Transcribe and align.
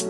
Hoy 0.00 0.06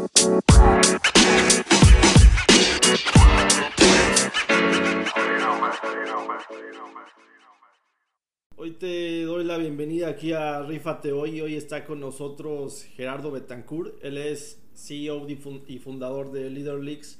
te 8.78 9.22
doy 9.24 9.42
la 9.42 9.58
bienvenida 9.58 10.08
aquí 10.08 10.32
a 10.32 10.62
Rifate 10.62 11.10
Hoy. 11.10 11.40
Hoy 11.40 11.56
está 11.56 11.84
con 11.84 11.98
nosotros 11.98 12.84
Gerardo 12.94 13.32
Betancourt. 13.32 13.94
Él 14.04 14.18
es 14.18 14.62
CEO 14.76 15.26
y 15.28 15.78
fundador 15.78 16.30
de 16.30 16.50
Leader 16.50 16.78
Leaks, 16.78 17.18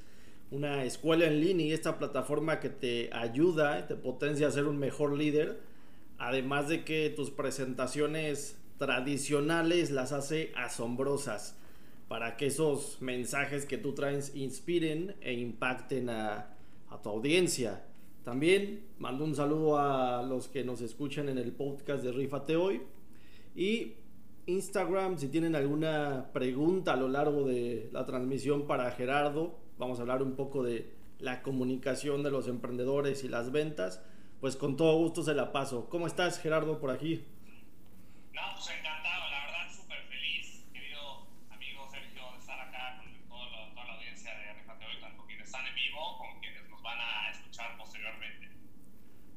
una 0.53 0.85
escuela 0.85 1.25
en 1.27 1.41
línea 1.41 1.67
y 1.67 1.73
esta 1.73 1.99
plataforma 1.99 2.61
que 2.61 2.69
te 2.69 3.11
ayuda, 3.13 3.89
te 3.89 3.97
potencia 3.97 4.47
a 4.47 4.53
ser 4.53 4.67
un 4.67 4.79
mejor 4.79 5.17
líder. 5.17 5.61
Además 6.19 6.69
de 6.69 6.85
que 6.85 7.11
tus 7.11 7.31
presentaciones 7.31 8.57
tradicionales 8.79 9.91
las 9.91 10.13
hace 10.13 10.53
asombrosas 10.55 11.57
para 12.11 12.37
que 12.37 12.47
esos 12.47 13.01
mensajes 13.01 13.67
que 13.67 13.79
tú 13.79 13.95
traes 13.95 14.35
inspiren 14.35 15.15
e 15.21 15.33
impacten 15.35 16.11
a, 16.11 16.57
a 16.89 17.01
tu 17.01 17.09
audiencia. 17.09 17.85
También 18.25 18.89
mando 18.99 19.25
un 19.25 19.37
saludo 19.37 19.79
a 19.79 20.21
los 20.25 20.49
que 20.49 20.65
nos 20.65 20.81
escuchan 20.81 21.29
en 21.29 21.39
el 21.39 21.53
podcast 21.53 22.03
de 22.03 22.11
Rifate 22.11 22.57
Hoy. 22.57 22.83
Y 23.55 23.95
Instagram, 24.47 25.19
si 25.19 25.29
tienen 25.29 25.55
alguna 25.55 26.33
pregunta 26.33 26.95
a 26.95 26.97
lo 26.97 27.07
largo 27.07 27.45
de 27.45 27.89
la 27.93 28.05
transmisión 28.05 28.67
para 28.67 28.91
Gerardo, 28.91 29.61
vamos 29.79 30.01
a 30.01 30.03
hablar 30.03 30.25
un 30.25 30.35
poco 30.35 30.65
de 30.65 30.93
la 31.21 31.43
comunicación 31.43 32.25
de 32.25 32.33
los 32.33 32.49
emprendedores 32.49 33.23
y 33.23 33.29
las 33.29 33.53
ventas. 33.53 34.03
Pues 34.41 34.57
con 34.57 34.77
todo 34.77 34.99
gusto 34.99 35.23
se 35.23 35.35
la 35.35 35.53
paso. 35.53 35.89
¿Cómo 35.89 36.09
estás, 36.09 36.41
Gerardo, 36.41 36.81
por 36.81 36.91
aquí? 36.91 37.25
No, 38.33 38.41
pues 38.57 38.69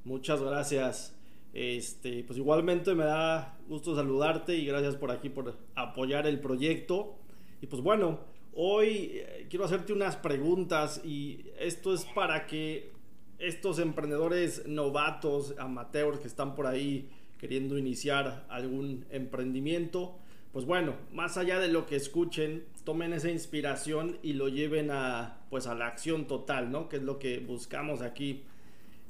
Muchas 0.05 0.41
gracias. 0.41 1.15
Este, 1.53 2.23
pues 2.23 2.37
igualmente 2.39 2.95
me 2.95 3.05
da 3.05 3.57
gusto 3.67 3.95
saludarte 3.95 4.55
y 4.55 4.65
gracias 4.65 4.95
por 4.95 5.11
aquí 5.11 5.29
por 5.29 5.55
apoyar 5.75 6.27
el 6.27 6.39
proyecto. 6.39 7.15
Y 7.61 7.67
pues 7.67 7.81
bueno, 7.81 8.19
hoy 8.53 9.11
eh, 9.13 9.47
quiero 9.49 9.65
hacerte 9.65 9.93
unas 9.93 10.15
preguntas 10.15 11.01
y 11.05 11.45
esto 11.59 11.93
es 11.93 12.05
para 12.05 12.47
que 12.47 12.91
estos 13.39 13.79
emprendedores 13.79 14.67
novatos, 14.67 15.55
amateurs 15.57 16.19
que 16.19 16.27
están 16.27 16.55
por 16.55 16.65
ahí 16.67 17.09
queriendo 17.37 17.77
iniciar 17.77 18.45
algún 18.49 19.05
emprendimiento, 19.09 20.15
pues 20.53 20.65
bueno, 20.65 20.95
más 21.11 21.37
allá 21.37 21.59
de 21.59 21.67
lo 21.67 21.85
que 21.85 21.95
escuchen, 21.95 22.63
tomen 22.83 23.11
esa 23.11 23.29
inspiración 23.29 24.17
y 24.21 24.33
lo 24.33 24.49
lleven 24.49 24.91
a 24.91 25.39
pues 25.49 25.67
a 25.67 25.75
la 25.75 25.87
acción 25.87 26.25
total, 26.25 26.71
¿no? 26.71 26.89
Que 26.89 26.97
es 26.97 27.03
lo 27.03 27.19
que 27.19 27.39
buscamos 27.39 28.01
aquí. 28.01 28.43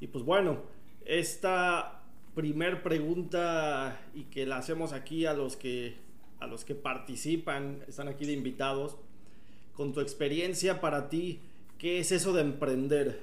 Y 0.00 0.08
pues 0.08 0.24
bueno, 0.24 0.62
esta 1.04 2.02
primer 2.34 2.82
pregunta 2.82 4.00
y 4.14 4.24
que 4.24 4.46
la 4.46 4.56
hacemos 4.56 4.92
aquí 4.92 5.26
a 5.26 5.34
los 5.34 5.56
que 5.56 6.02
a 6.40 6.46
los 6.46 6.64
que 6.64 6.74
participan, 6.74 7.82
están 7.88 8.08
aquí 8.08 8.26
de 8.26 8.32
invitados, 8.32 8.96
con 9.74 9.92
tu 9.92 10.00
experiencia 10.00 10.80
para 10.80 11.08
ti, 11.08 11.40
¿qué 11.78 12.00
es 12.00 12.12
eso 12.12 12.32
de 12.32 12.42
emprender? 12.42 13.22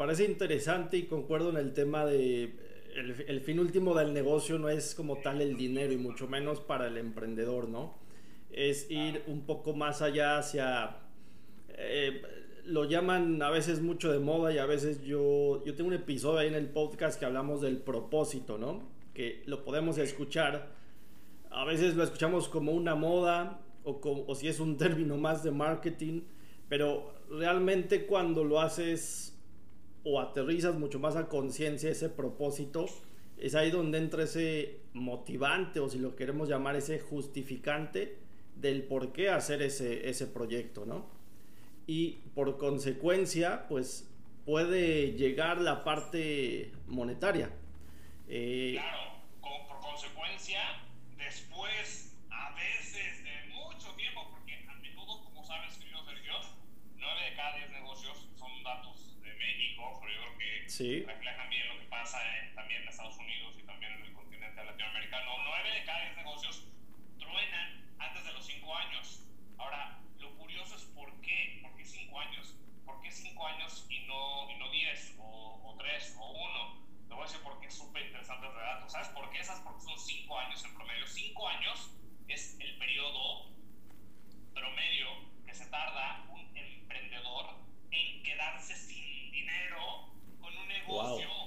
parece 0.00 0.24
interesante 0.24 0.96
y 0.96 1.02
concuerdo 1.02 1.50
en 1.50 1.58
el 1.58 1.74
tema 1.74 2.06
de 2.06 2.44
el, 2.96 3.22
el, 3.28 3.40
fin 3.42 3.60
último 3.60 3.94
del 3.94 4.14
negocio 4.14 4.58
no 4.58 4.70
es 4.70 4.94
como 4.94 5.18
tal 5.18 5.42
el 5.42 5.58
dinero 5.58 5.92
y 5.92 5.98
mucho 5.98 6.26
menos 6.26 6.58
para 6.58 6.86
el 6.86 6.96
emprendedor, 6.96 7.68
¿no? 7.68 7.98
Es 8.50 8.90
ir 8.90 9.22
un 9.26 9.42
poco 9.42 9.74
más 9.74 10.00
allá 10.00 10.38
hacia... 10.38 10.96
Eh, 11.68 12.22
lo 12.64 12.86
llaman 12.86 13.42
a 13.42 13.50
veces 13.50 13.82
mucho 13.82 14.10
de 14.10 14.20
moda 14.20 14.54
y 14.54 14.56
a 14.56 14.64
veces 14.64 15.04
yo, 15.04 15.62
yo 15.66 15.74
tengo 15.74 15.88
un 15.88 15.94
episodio 15.96 16.38
ahí 16.38 16.48
en 16.48 16.54
el 16.54 16.70
podcast 16.70 17.20
que 17.20 17.26
hablamos 17.26 17.60
del 17.60 17.76
propósito, 17.76 18.56
¿no? 18.56 18.88
Que 19.12 19.42
lo 19.44 19.64
podemos 19.64 19.98
escuchar. 19.98 20.70
A 21.50 21.66
veces 21.66 21.94
lo 21.94 22.04
escuchamos 22.04 22.48
como 22.48 22.72
una 22.72 22.94
moda 22.94 23.60
o, 23.84 24.00
como, 24.00 24.24
o 24.26 24.34
si 24.34 24.48
es 24.48 24.60
un 24.60 24.78
término 24.78 25.18
más 25.18 25.42
de 25.42 25.50
marketing, 25.50 26.22
pero 26.70 27.12
realmente 27.28 28.06
cuando 28.06 28.44
lo 28.44 28.62
haces 28.62 29.36
o 30.04 30.20
aterrizas 30.20 30.74
mucho 30.74 30.98
más 30.98 31.16
a 31.16 31.28
conciencia 31.28 31.90
ese 31.90 32.08
propósito, 32.08 32.86
es 33.38 33.54
ahí 33.54 33.70
donde 33.70 33.98
entra 33.98 34.24
ese 34.24 34.80
motivante 34.92 35.80
o 35.80 35.88
si 35.88 35.98
lo 35.98 36.16
queremos 36.16 36.48
llamar 36.48 36.76
ese 36.76 37.00
justificante 37.00 38.18
del 38.56 38.82
por 38.82 39.12
qué 39.12 39.30
hacer 39.30 39.62
ese, 39.62 40.08
ese 40.08 40.26
proyecto, 40.26 40.84
¿no? 40.84 41.06
Y 41.86 42.18
por 42.34 42.58
consecuencia, 42.58 43.66
pues 43.68 44.10
puede 44.44 45.12
llegar 45.12 45.60
la 45.60 45.84
parte 45.84 46.72
monetaria. 46.86 47.50
Eh, 48.28 48.72
claro, 48.74 49.22
por 49.40 49.80
consecuencia, 49.80 50.60
después, 51.16 52.16
a 52.30 52.54
veces 52.54 53.24
de 53.24 53.54
mucho 53.54 53.92
tiempo, 53.96 54.28
porque 54.30 54.54
a 54.68 54.74
menudo, 54.76 55.24
como 55.24 55.44
sabes, 55.44 55.76
querido 55.78 56.04
Sergio, 56.04 56.34
9 56.96 57.30
de 57.30 57.36
cada 57.36 57.56
10 57.56 57.70
negocios 57.70 58.28
son 58.38 58.62
datos 58.62 59.20
de 59.22 59.34
México, 59.34 59.98
pero 60.00 60.12
yo 60.12 60.20
creo 60.20 60.38
que 60.38 60.68
sí. 60.80 61.04
reflejan 61.04 61.50
bien 61.50 61.68
lo 61.68 61.78
que 61.78 61.86
pasa 61.86 62.18
en, 62.38 62.54
también 62.54 62.82
en 62.82 62.88
Estados 62.88 63.16
Unidos 63.18 63.54
y 63.58 63.62
también 63.64 63.92
en 63.92 64.02
el 64.02 64.12
continente 64.14 64.64
latinoamericano. 64.64 65.36
9 65.44 65.70
de 65.74 65.84
cada 65.84 66.00
10 66.04 66.16
negocios 66.16 66.68
truenan 67.18 67.94
antes 67.98 68.24
de 68.24 68.32
los 68.32 68.46
5 68.46 68.76
años. 68.76 69.28
Ahora, 69.58 70.00
lo 70.18 70.34
curioso 70.36 70.76
es 70.76 70.84
por 70.96 71.20
qué, 71.20 71.60
por 71.62 71.76
qué 71.76 71.84
5 71.84 72.20
años, 72.20 72.56
por 72.86 73.00
qué 73.02 73.10
5 73.10 73.46
años 73.46 73.86
y 73.90 74.06
no 74.06 74.46
10 74.46 74.58
no 74.58 74.70
diez, 74.70 75.16
o 75.18 75.76
3 75.78 76.16
o 76.18 76.30
1. 76.30 77.08
Te 77.08 77.14
voy 77.14 77.22
a 77.22 77.26
decir 77.26 77.42
por 77.42 77.60
qué 77.60 77.66
es 77.66 77.74
súper 77.76 78.06
interesante 78.06 78.46
este 78.46 78.60
dato. 78.60 78.88
¿Sabes 78.88 79.08
por 79.08 79.30
qué? 79.30 79.44
¿Sabes 79.44 79.62
por 79.62 79.74
qué 79.74 79.82
son 79.82 79.98
5 79.98 80.38
años 80.38 80.64
en 80.64 80.74
promedio? 80.74 81.06
5 81.06 81.48
años 81.48 81.94
es 82.28 82.58
el 82.58 82.78
periodo 82.78 83.50
promedio 84.54 85.08
que 85.44 85.54
se 85.54 85.66
tarda 85.66 86.24
Wow. 90.90 91.39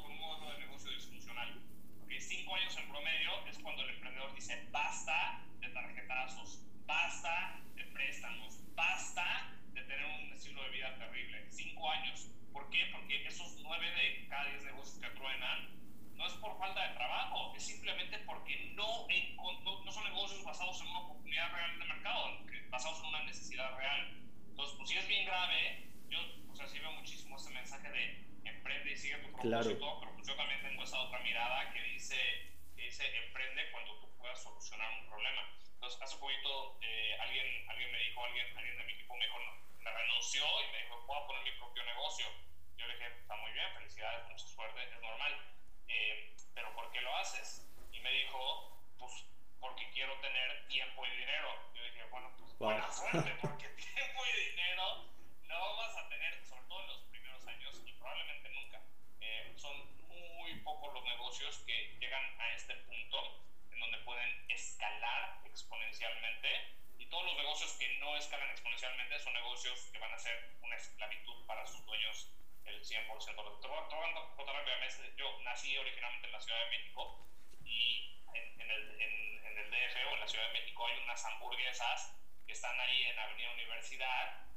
El 73.28 73.36
100% 73.36 73.38
de 73.38 73.44
los. 73.44 73.62
Te 73.62 73.68
voy 73.68 73.78
te 73.90 73.96
voy 73.96 74.06
a 74.06 74.36
contar 74.36 74.56
rápidamente. 74.56 75.14
Yo 75.18 75.26
nací 75.44 75.78
originalmente 75.78 76.28
en 76.28 76.34
la 76.34 76.42
Ciudad 76.42 76.60
de 76.64 76.70
México 76.70 77.28
y 77.64 78.20
en, 78.34 78.62
en 78.62 78.72
el, 78.72 79.02
en, 79.02 79.46
en 79.46 79.58
el 79.58 79.72
DF 79.72 79.96
o 80.10 80.14
en 80.14 80.20
la 80.20 80.28
Ciudad 80.28 80.48
de 80.48 80.54
México 80.60 80.86
hay 80.86 81.04
unas 81.04 81.26
hamburguesas 81.26 82.20
que 82.46 82.54
están 82.54 82.80
ahí 82.80 83.04
en 83.04 83.20
Avenida 83.20 83.54
Universidad 83.54 84.48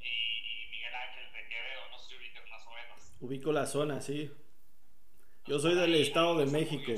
y, 0.00 0.70
Miguel 0.70 0.94
Ángel 0.94 1.32
de 1.32 1.48
Quevedo, 1.48 1.88
no 1.90 1.98
sé 1.98 2.08
si 2.08 2.16
ubicas 2.16 2.48
más 2.48 2.66
o 2.66 2.70
menos. 2.70 3.12
Ubico 3.20 3.52
la 3.52 3.66
zona, 3.66 4.00
sí. 4.00 4.30
Yo 5.46 5.58
soy 5.58 5.74
del 5.74 5.94
Estado 5.94 6.38
de 6.38 6.46
México, 6.46 6.92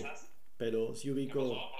pero 0.56 0.94
sí 0.94 1.08
¿Qué 1.08 1.12
ubico... 1.12 1.72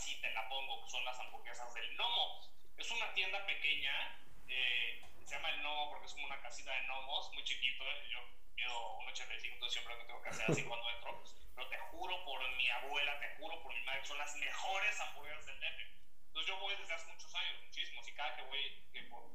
Así 0.00 0.18
te 0.22 0.32
la 0.32 0.48
pongo, 0.48 0.82
que 0.82 0.88
son 0.88 1.04
las 1.04 1.20
hamburguesas 1.20 1.74
del 1.74 1.94
Nomo. 1.98 2.40
Es 2.78 2.90
una 2.90 3.12
tienda 3.12 3.44
pequeña, 3.44 3.92
eh, 4.48 4.98
se 5.26 5.34
llama 5.34 5.50
el 5.50 5.62
Nomo 5.62 5.90
porque 5.90 6.06
es 6.06 6.14
como 6.14 6.24
una 6.24 6.40
casita 6.40 6.72
de 6.72 6.86
gnomos, 6.86 7.30
muy 7.34 7.44
chiquito. 7.44 7.84
Yo 8.08 8.24
mido 8.56 8.96
un 8.96 9.08
85, 9.08 9.52
entonces 9.56 9.74
siempre 9.74 9.94
me 9.98 10.04
tengo 10.06 10.22
que 10.22 10.30
hacer 10.30 10.50
así 10.50 10.64
cuando 10.64 10.88
entro. 10.88 11.22
Pero 11.54 11.68
te 11.68 11.76
juro 11.92 12.24
por 12.24 12.40
mi 12.56 12.66
abuela, 12.70 13.20
te 13.20 13.28
juro 13.36 13.62
por 13.62 13.74
mi 13.74 13.82
madre, 13.82 14.00
que 14.00 14.06
son 14.06 14.16
las 14.16 14.34
mejores 14.36 15.00
hamburguesas 15.00 15.44
del 15.44 15.60
DF. 15.60 15.80
Entonces 16.28 16.48
yo 16.48 16.58
voy 16.60 16.74
desde 16.76 16.94
hace 16.94 17.06
muchos 17.12 17.34
años, 17.34 17.62
muchísimos, 17.62 18.08
y 18.08 18.14
cada 18.14 18.36
que 18.36 18.42
voy, 18.44 18.88
que 18.94 19.02
por 19.02 19.28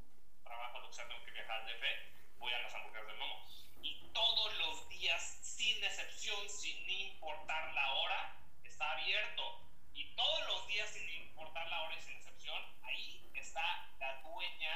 trabajo, 0.44 0.80
lo 0.80 0.88
que 0.88 0.96
sea, 0.96 1.08
tengo 1.08 1.24
que 1.26 1.32
viajar 1.32 1.62
al 1.62 1.66
DF, 1.68 2.40
voy 2.40 2.54
a 2.54 2.58
las 2.58 2.74
hamburguesas 2.74 3.06
del 3.06 3.18
Momo. 3.18 3.46
Y 3.84 4.02
todos 4.14 4.58
los 4.58 4.90
días, 4.90 5.38
sin 5.44 5.84
excepción, 5.84 6.50
sin 6.50 6.90
importar 6.90 7.72
la 7.76 7.94
hora, 7.94 8.36
está 8.64 8.94
abierto. 8.94 9.62
Y 9.96 10.14
todos 10.14 10.48
los 10.48 10.68
días, 10.68 10.90
sin 10.92 11.10
importar 11.10 11.66
la 11.70 11.82
hora 11.84 11.96
y 11.96 12.02
sin 12.02 12.18
excepción, 12.18 12.62
ahí 12.84 13.32
está 13.34 13.88
la 13.98 14.22
dueña. 14.22 14.76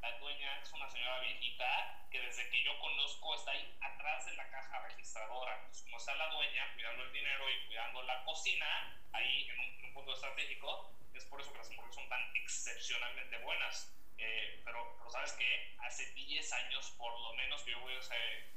La 0.00 0.18
dueña 0.18 0.60
es 0.62 0.72
una 0.72 0.88
señora 0.88 1.18
viejita 1.18 2.06
que 2.12 2.20
desde 2.20 2.48
que 2.50 2.62
yo 2.62 2.78
conozco 2.78 3.34
está 3.34 3.50
ahí 3.50 3.76
atrás 3.80 4.24
de 4.24 4.34
la 4.36 4.48
caja 4.48 4.78
registradora. 4.88 5.56
Entonces, 5.56 5.82
como 5.82 5.96
está 5.96 6.14
la 6.14 6.28
dueña 6.28 6.72
cuidando 6.74 7.02
el 7.02 7.12
dinero 7.12 7.50
y 7.50 7.66
cuidando 7.66 8.02
la 8.04 8.22
cocina, 8.22 8.96
ahí 9.12 9.48
en 9.48 9.58
un, 9.58 9.66
en 9.80 9.84
un 9.86 9.94
punto 9.94 10.14
estratégico, 10.14 10.94
es 11.12 11.24
por 11.24 11.40
eso 11.40 11.50
que 11.50 11.58
las 11.58 11.68
hamburguesas 11.70 11.96
son 11.96 12.08
tan 12.08 12.36
excepcionalmente 12.36 13.38
buenas. 13.38 13.92
Eh, 14.18 14.62
pero, 14.64 14.94
pero 14.96 15.10
sabes 15.10 15.32
que 15.32 15.76
hace 15.80 16.06
10 16.12 16.52
años 16.52 16.90
por 16.92 17.18
lo 17.20 17.34
menos 17.34 17.62
que 17.64 17.72
yo 17.72 17.80
voy 17.80 17.94
a 17.94 17.98
ese 17.98 18.14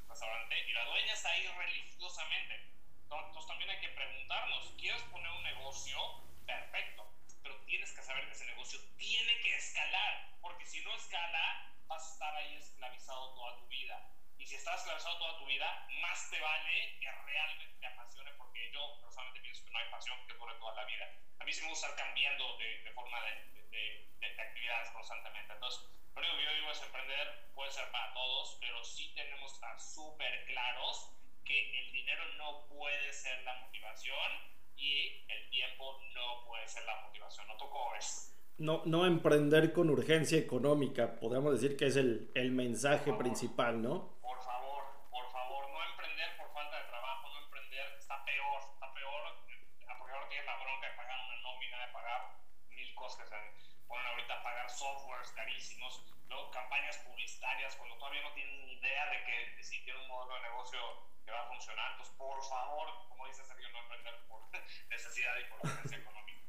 restaurante 0.08 0.70
y 0.70 0.74
la 0.74 0.86
dueña 0.86 1.14
está 1.14 1.32
ahí 1.32 1.48
religiosamente. 1.48 2.79
Entonces 3.18 3.48
también 3.48 3.70
hay 3.70 3.80
que 3.80 3.90
preguntarnos, 3.90 4.74
¿quieres 4.78 5.02
poner 5.04 5.30
un 5.32 5.44
negocio? 5.44 5.98
Perfecto, 6.46 7.08
pero 7.42 7.58
tienes 7.66 7.92
que 7.94 8.02
saber 8.04 8.26
que 8.28 8.34
ese 8.34 8.46
negocio 8.46 8.80
tiene 8.96 9.40
que 9.42 9.56
escalar, 9.56 10.38
porque 10.42 10.66
si 10.66 10.80
no 10.82 10.94
escala, 10.94 11.66
vas 11.88 12.06
a 12.08 12.12
estar 12.14 12.36
ahí 12.36 12.56
esclavizado 12.56 13.34
toda 13.34 13.58
tu 13.58 13.68
vida. 13.68 14.04
Y 14.38 14.46
si 14.46 14.56
estás 14.56 14.76
esclavizado 14.80 15.18
toda 15.18 15.36
tu 15.38 15.46
vida, 15.46 15.86
más 16.02 16.30
te 16.30 16.40
vale 16.40 16.98
que 17.00 17.12
realmente 17.12 17.76
te 17.80 17.86
apasione, 17.88 18.32
porque 18.34 18.70
yo 18.72 18.98
personalmente 19.02 19.42
pienso 19.42 19.64
que 19.64 19.72
no 19.72 19.80
hay 19.80 19.86
pasión 19.88 20.18
que 20.26 20.34
dure 20.34 20.56
toda 20.56 20.72
la 20.74 20.86
vida. 20.86 21.10
A 21.40 21.44
mí 21.44 21.52
sí 21.52 21.62
me 21.62 21.68
gusta 21.70 21.88
estar 21.88 22.06
cambiando 22.06 22.54
de, 22.56 22.80
de 22.80 22.92
forma 22.92 23.20
de, 23.22 23.64
de, 23.70 24.02
de 24.20 24.42
actividades 24.42 24.90
constantemente. 24.92 25.52
Entonces, 25.54 25.82
lo 26.16 26.22
único 26.22 26.36
que 26.38 26.44
yo 26.44 26.54
digo 26.54 26.72
es 26.72 26.82
emprender, 26.82 27.34
puede 27.54 27.70
ser 27.72 27.90
para 27.92 28.12
todos, 28.14 28.56
pero 28.60 28.84
sí 28.84 29.12
tenemos 29.14 29.52
que 29.52 29.56
estar 29.56 29.80
súper 29.80 30.44
claros 30.46 31.10
que 31.50 31.80
el 31.80 31.92
dinero 31.92 32.22
no 32.38 32.68
puede 32.68 33.12
ser 33.12 33.44
la 33.44 33.56
motivación 33.56 34.32
y 34.78 35.26
el 35.28 35.50
tiempo 35.50 36.00
no 36.14 36.46
puede 36.46 36.68
ser 36.68 36.86
la 36.86 37.02
motivación. 37.02 37.48
¿No 37.48 37.58
tocó 37.58 37.96
eso? 37.98 38.36
No, 38.60 38.84
no 38.86 39.08
emprender 39.08 39.74
con 39.74 39.90
urgencia 39.90 40.38
económica, 40.38 41.20
podríamos 41.20 41.60
decir 41.60 41.76
que 41.76 41.88
es 41.88 41.96
el, 41.96 42.30
el 42.36 42.52
mensaje 42.52 43.14
principal, 43.14 43.82
¿no? 43.82 44.20
softwares 54.80 55.32
carísimos, 55.32 56.06
luego 56.30 56.52
campañas 56.52 56.98
publicitarias 57.00 57.76
cuando 57.76 57.98
todavía 57.98 58.22
no 58.22 58.32
tienen 58.34 58.66
ni 58.66 58.74
idea 58.74 59.10
de 59.10 59.24
que 59.26 59.64
si 59.64 59.84
tiene 59.84 60.00
un 60.00 60.08
modelo 60.08 60.36
de 60.36 60.42
negocio 60.42 60.80
va 61.32 61.42
a 61.42 61.48
funcionar. 61.48 61.92
Entonces, 61.92 62.16
por 62.18 62.44
favor, 62.44 62.88
como 63.10 63.28
dice 63.28 63.44
Sergio, 63.44 63.68
no 63.72 63.80
emprender 63.80 64.14
por 64.28 64.42
necesidad 64.90 65.32
y 65.40 65.50
por 65.50 65.72
urgencia 65.72 65.98
económica. 65.98 66.40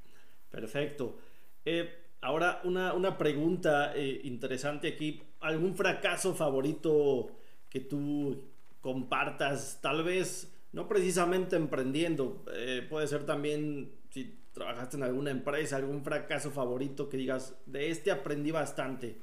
Perfecto. 0.51 1.19
Eh, 1.65 2.13
ahora, 2.21 2.61
una, 2.65 2.95
una 2.95 3.17
pregunta 3.17 3.93
eh, 3.95 4.21
interesante 4.25 4.89
aquí. 4.89 5.23
¿Algún 5.41 5.75
fracaso 5.75 6.35
favorito 6.35 7.31
que 7.69 7.81
tú 7.81 8.51
compartas? 8.81 9.79
Tal 9.81 10.03
vez 10.03 10.53
no 10.73 10.87
precisamente 10.87 11.57
emprendiendo, 11.57 12.45
eh, 12.53 12.87
puede 12.89 13.07
ser 13.09 13.27
también 13.27 13.93
si 14.11 14.39
trabajaste 14.53 14.97
en 14.97 15.03
alguna 15.03 15.31
empresa, 15.31 15.77
algún 15.77 16.05
fracaso 16.05 16.51
favorito 16.51 17.09
que 17.09 17.17
digas, 17.17 17.57
de 17.67 17.91
este 17.91 18.11
aprendí 18.11 18.51
bastante. 18.51 19.17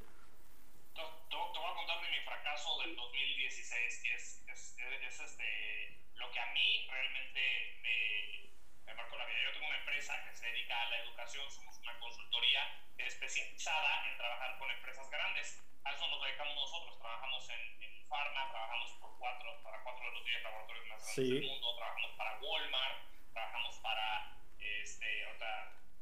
Grandes 21.18 21.42
del 21.42 21.50
mundo, 21.50 21.76
trabajamos 21.76 22.12
para 22.16 22.40
Walmart, 22.40 22.98
trabajamos 23.34 23.76
para 23.78 24.38
este, 24.60 25.26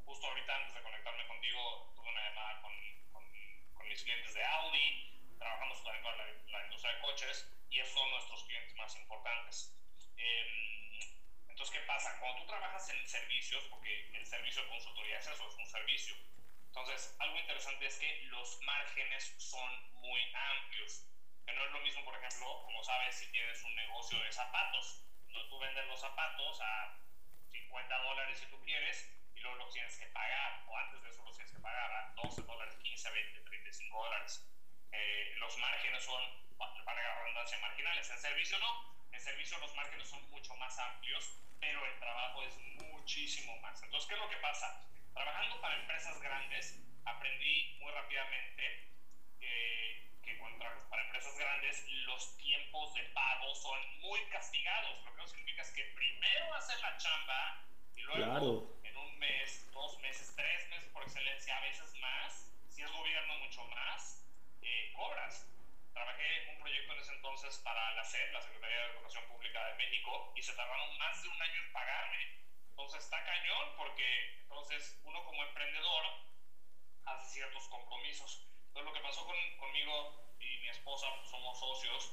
justo 0.04 0.28
ahorita 0.28 0.56
antes 0.56 0.74
de 0.76 0.82
conectarme 0.82 1.28
contigo, 1.28 1.94
tuve 1.96 2.10
una 2.10 2.30
llamada 2.30 2.62
con, 2.62 2.74
con, 3.14 3.88
mis 3.88 4.04
clientes 4.04 4.34
de 4.34 4.44
Audi, 4.44 5.38
trabajamos 5.40 5.84
también 5.84 6.04
con 6.04 6.18
la, 6.18 6.66
industria 6.66 6.96
de 6.96 7.02
coches 7.02 7.50
y 7.70 7.80
esos 7.80 7.94
son 7.94 8.10
nuestros 8.10 8.44
clientes 8.44 8.76
más 8.76 8.96
importantes. 8.98 9.74
Em, 10.18 11.00
entonces, 11.48 11.80
¿qué 11.80 11.86
pasa? 11.86 12.20
Cuando 12.20 12.42
tú 12.42 12.48
trabajas 12.48 12.90
en 12.90 13.08
servicios, 13.08 13.64
porque 13.70 14.10
el 14.12 14.26
servicio 14.26 14.64
de 14.64 14.68
consultoría 14.68 15.20
es 15.20 15.28
eso, 15.28 15.48
es 15.48 15.56
un 15.56 15.66
servicio. 15.68 16.16
Entonces, 16.68 17.16
algo 17.20 17.40
interesante 17.40 17.86
es 17.86 17.98
que 17.98 18.22
los 18.24 18.60
márgenes 18.64 19.34
son 19.38 19.94
muy 19.94 20.20
amplios. 20.34 21.08
Que 21.46 21.54
no 21.54 21.64
es 21.64 21.72
lo 21.72 21.80
mismo, 21.82 22.04
por 22.04 22.16
ejemplo, 22.16 22.64
como 22.66 22.84
sabes, 22.84 23.16
si 23.16 23.32
tienes 23.32 23.64
un 23.64 23.76
negocio 23.76 24.20
de 24.20 24.32
zapatos, 24.32 25.05
donde 25.36 25.50
tú 25.50 25.60
vendes 25.60 25.86
los 25.88 26.00
zapatos 26.00 26.62
a 26.62 26.96
50 27.52 27.98
dólares 27.98 28.40
si 28.40 28.46
tú 28.48 28.62
quieres, 28.64 29.12
y 29.36 29.40
luego 29.42 29.58
los 29.58 29.74
tienes 29.74 29.98
que 30.00 30.08
pagar, 30.08 30.64
o 30.66 30.78
antes 30.78 31.02
de 31.04 31.10
eso 31.10 31.24
los 31.24 31.36
tienes 31.36 31.54
que 31.54 31.60
pagar 31.60 31.92
a 31.92 32.14
12 32.16 32.42
dólares, 32.44 32.76
15, 32.82 33.12
20, 33.12 33.42
35 33.42 34.04
dólares. 34.04 34.48
Eh, 34.94 35.34
los 35.36 35.58
márgenes 35.58 36.04
son, 36.04 36.22
para 36.58 37.04
la 37.04 37.20
redundancia, 37.20 37.58
marginales. 37.60 38.10
En 38.10 38.18
servicio 38.18 38.58
no, 38.60 38.96
en 39.12 39.20
servicio 39.20 39.58
los 39.60 39.74
márgenes 39.76 40.08
son 40.08 40.30
mucho 40.30 40.56
más 40.56 40.78
amplios, 40.80 41.38
pero 41.60 41.86
el 41.86 42.00
trabajo 42.00 42.44
es 42.44 42.58
muchísimo 42.90 43.58
más. 43.58 43.84
Entonces, 43.84 44.08
¿qué 44.08 44.14
es 44.14 44.20
lo 44.22 44.30
que 44.30 44.38
pasa? 44.38 44.88
Trabajando 45.14 45.60
para 45.60 45.76
empresas 45.82 46.20
grandes, 46.22 46.80
aprendí 47.04 47.76
muy 47.80 47.92
rápidamente 47.92 48.88
que, 49.40 50.15
que 50.26 50.36
para 50.90 51.04
empresas 51.04 51.38
grandes, 51.38 51.86
los 52.08 52.36
tiempos 52.38 52.94
de 52.96 53.04
pago 53.14 53.54
son 53.56 54.00
muy 54.00 54.20
castigados. 54.30 55.04
Lo 55.06 55.12
que 55.12 55.18
no 55.18 55.28
significa 55.28 55.62
es 55.62 55.72
que 55.72 55.84
primero 55.96 56.54
hacer 56.56 56.80
la 56.82 56.98
chamba 56.98 57.62
y 57.96 58.02
luego 58.02 58.72
en 58.84 58.98
un 58.98 59.20
mes, 59.20 59.70
dos 59.72 59.98
meses, 60.00 60.34
tres 60.36 60.68
meses 60.70 60.90
por 60.92 61.04
excelencia, 61.04 61.56
a 61.56 61.62
veces 61.62 61.94
más, 62.02 62.52
si 62.70 62.82
es 62.82 62.92
gobierno 62.92 63.38
mucho 63.38 63.64
más, 63.66 64.26
eh, 64.62 64.92
cobras. 64.94 65.48
Trabajé 65.94 66.50
un 66.50 66.58
proyecto 66.58 66.94
en 66.94 67.00
ese 67.00 67.14
entonces 67.14 67.58
para 67.60 67.94
la 67.94 68.04
SED, 68.04 68.32
la 68.34 68.42
Secretaría 68.42 68.78
de 68.78 68.92
Educación 68.94 69.28
Pública 69.28 69.64
de 69.68 69.76
México, 69.76 70.34
y 70.36 70.42
se 70.42 70.54
tardaron 70.54 70.98
más 70.98 71.22
de 71.22 71.30
un 71.30 71.42
año 71.42 71.62
en 71.66 71.72
pagarme. 71.72 72.36
Entonces 72.70 73.04
está 73.04 73.24
cañón 73.24 73.76
porque 73.78 74.40
entonces 74.42 75.00
uno 75.04 75.24
como 75.24 75.44
emprendedor 75.44 76.04
hace 77.06 77.30
ciertos 77.30 77.68
compromisos. 77.70 78.46
Entonces 78.76 78.92
lo 78.92 79.00
que 79.00 79.08
pasó 79.08 79.26
con, 79.26 79.38
conmigo 79.56 80.36
y 80.38 80.58
mi 80.60 80.68
esposa, 80.68 81.08
pues 81.16 81.30
somos 81.30 81.58
socios, 81.58 82.12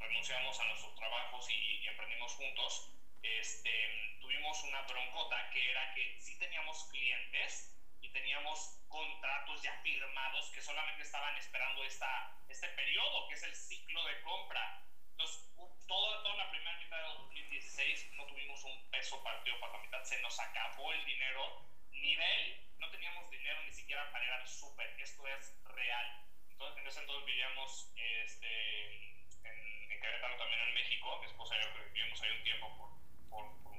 renunciamos 0.00 0.58
a 0.58 0.64
nuestros 0.64 0.92
trabajos 0.96 1.48
y, 1.48 1.86
emprendimos 1.86 2.32
juntos, 2.34 2.90
este, 3.22 4.18
tuvimos 4.20 4.60
una 4.64 4.82
broncota 4.88 5.50
que 5.50 5.70
era 5.70 5.94
que 5.94 6.20
sí 6.20 6.36
teníamos 6.36 6.82
clientes 6.90 7.78
y 8.00 8.10
teníamos 8.10 8.76
contratos 8.88 9.62
ya 9.62 9.72
firmados 9.82 10.50
que 10.50 10.60
solamente 10.60 11.04
estaban 11.04 11.36
esperando 11.38 11.84
esta, 11.84 12.42
este 12.48 12.66
periodo, 12.70 13.28
que 13.28 13.34
es 13.34 13.44
el 13.44 13.54
ciclo 13.54 14.04
de 14.04 14.20
compra. 14.22 14.82
Entonces, 15.12 15.48
toda, 15.86 16.22
toda 16.24 16.34
la 16.34 16.50
primera 16.50 16.76
mitad 16.76 16.96
de 16.96 17.04
2016 17.04 18.10
no 18.14 18.26
tuvimos 18.26 18.64
un 18.64 18.90
peso 18.90 19.22
partido 19.22 19.60
para 19.60 19.74
la 19.74 19.78
mitad, 19.78 20.02
se 20.02 20.20
nos 20.22 20.40
acabó 20.40 20.92
el 20.92 21.04
dinero. 21.04 21.62
Nivel, 21.94 22.60
no 22.78 22.90
teníamos 22.90 23.30
dinero 23.30 23.62
ni 23.62 23.72
siquiera 23.72 24.10
para 24.10 24.24
ir 24.24 24.30
al 24.30 24.46
súper, 24.46 24.94
esto 24.98 25.26
es 25.26 25.58
real. 25.64 26.06
Entonces, 26.50 26.78
en 26.78 26.86
ese 26.86 27.00
entonces 27.00 27.26
vivíamos 27.26 27.92
este, 27.96 29.14
Querétaro, 30.04 30.36
también 30.36 30.60
en 30.60 30.74
México. 30.74 31.18
Mi 31.20 31.26
esposa 31.26 31.56
y 31.56 31.62
yo 31.62 31.84
vivimos 31.92 32.20
ahí 32.20 32.30
un 32.30 32.42
tiempo 32.42 32.76
por, 32.76 32.90
por, 33.30 33.74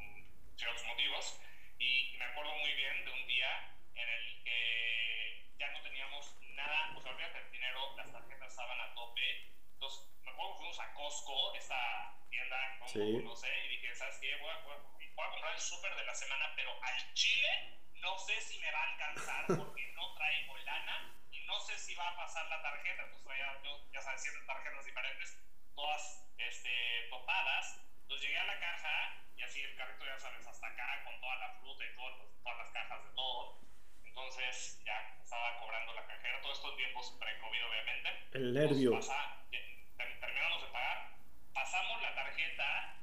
ciertos 0.58 0.84
motivos. 0.86 1.40
Y 1.78 2.16
me 2.18 2.26
acuerdo 2.26 2.56
muy 2.56 2.74
bien 2.74 3.06
de 3.06 3.12
un 3.12 3.28
día 3.28 3.78
en 3.94 4.10
el 4.10 4.44
que 4.44 5.46
ya 5.60 5.70
no 5.70 5.82
teníamos 5.84 6.36
nada, 6.56 6.94
o 6.96 7.02
sea, 7.02 7.12
olvídate 7.12 7.38
el 7.40 7.52
dinero, 7.52 7.96
las 7.96 8.12
tarjetas 8.12 8.50
estaban 8.50 8.80
a 8.80 8.94
tope. 8.96 9.46
Entonces, 9.74 10.10
me 10.24 10.32
acuerdo 10.32 10.54
que 10.54 10.58
fuimos 10.58 10.80
a 10.80 10.94
Costco, 10.94 11.54
esta 11.54 12.18
tienda, 12.30 12.58
como, 12.80 13.22
no 13.22 13.36
sé, 13.36 13.66
y 13.66 13.68
dije, 13.68 13.94
¿sabes 13.94 14.18
qué? 14.20 14.36
Voy 14.38 14.50
a, 14.50 14.58
voy 14.64 14.76
a 14.76 15.30
comprar 15.30 15.54
el 15.54 15.60
súper 15.60 15.96
de 15.96 16.06
la 16.06 16.16
semana, 16.16 16.52
pero 16.56 16.72
al 16.82 17.14
chile 17.14 17.85
no 18.06 18.18
sé 18.20 18.40
si 18.40 18.60
me 18.60 18.72
va 18.72 18.80
a 18.80 18.92
alcanzar 18.94 19.46
porque 19.48 19.92
no 19.98 20.14
traigo 20.14 20.58
lana 20.60 21.12
y 21.32 21.42
no 21.50 21.60
sé 21.60 21.78
si 21.78 21.96
va 21.96 22.08
a 22.10 22.16
pasar 22.16 22.48
la 22.48 22.62
tarjeta. 22.62 23.04
Entonces, 23.04 23.38
ya, 23.38 23.50
ya 23.92 24.02
sabes, 24.02 24.22
siete 24.22 24.40
tarjetas 24.46 24.86
diferentes 24.86 25.38
todas 25.76 26.26
este, 26.38 27.08
topadas. 27.10 27.82
Entonces 28.04 28.28
llegué 28.28 28.40
a 28.40 28.46
la 28.46 28.60
caja 28.60 29.24
y 29.36 29.44
así 29.44 29.62
el 29.62 29.76
carrito, 29.76 30.06
ya 30.06 30.18
sabes, 30.18 30.48
hasta 30.48 30.68
acá 30.68 31.04
con 31.04 31.20
toda 31.20 31.36
la 31.38 31.50
fruta 31.60 31.84
y 31.86 31.96
todo, 31.96 32.32
todas 32.44 32.58
las 32.58 32.70
cajas 32.72 33.04
de 33.04 33.10
todo. 33.12 33.60
Entonces 34.04 34.82
ya 34.86 35.18
estaba 35.22 35.60
cobrando 35.60 35.94
la 35.94 36.08
cajera, 36.08 36.42
todos 36.42 36.58
estos 36.58 36.78
tiempos 36.78 37.18
pre-COVID 37.20 37.66
obviamente. 37.66 38.10
El 38.34 38.54
nervio. 38.54 38.92
Pasa, 38.94 39.46
terminamos 39.90 40.62
de 40.62 40.68
pagar, 40.70 41.12
pasamos 41.54 42.02
la 42.02 42.16
tarjeta 42.16 42.96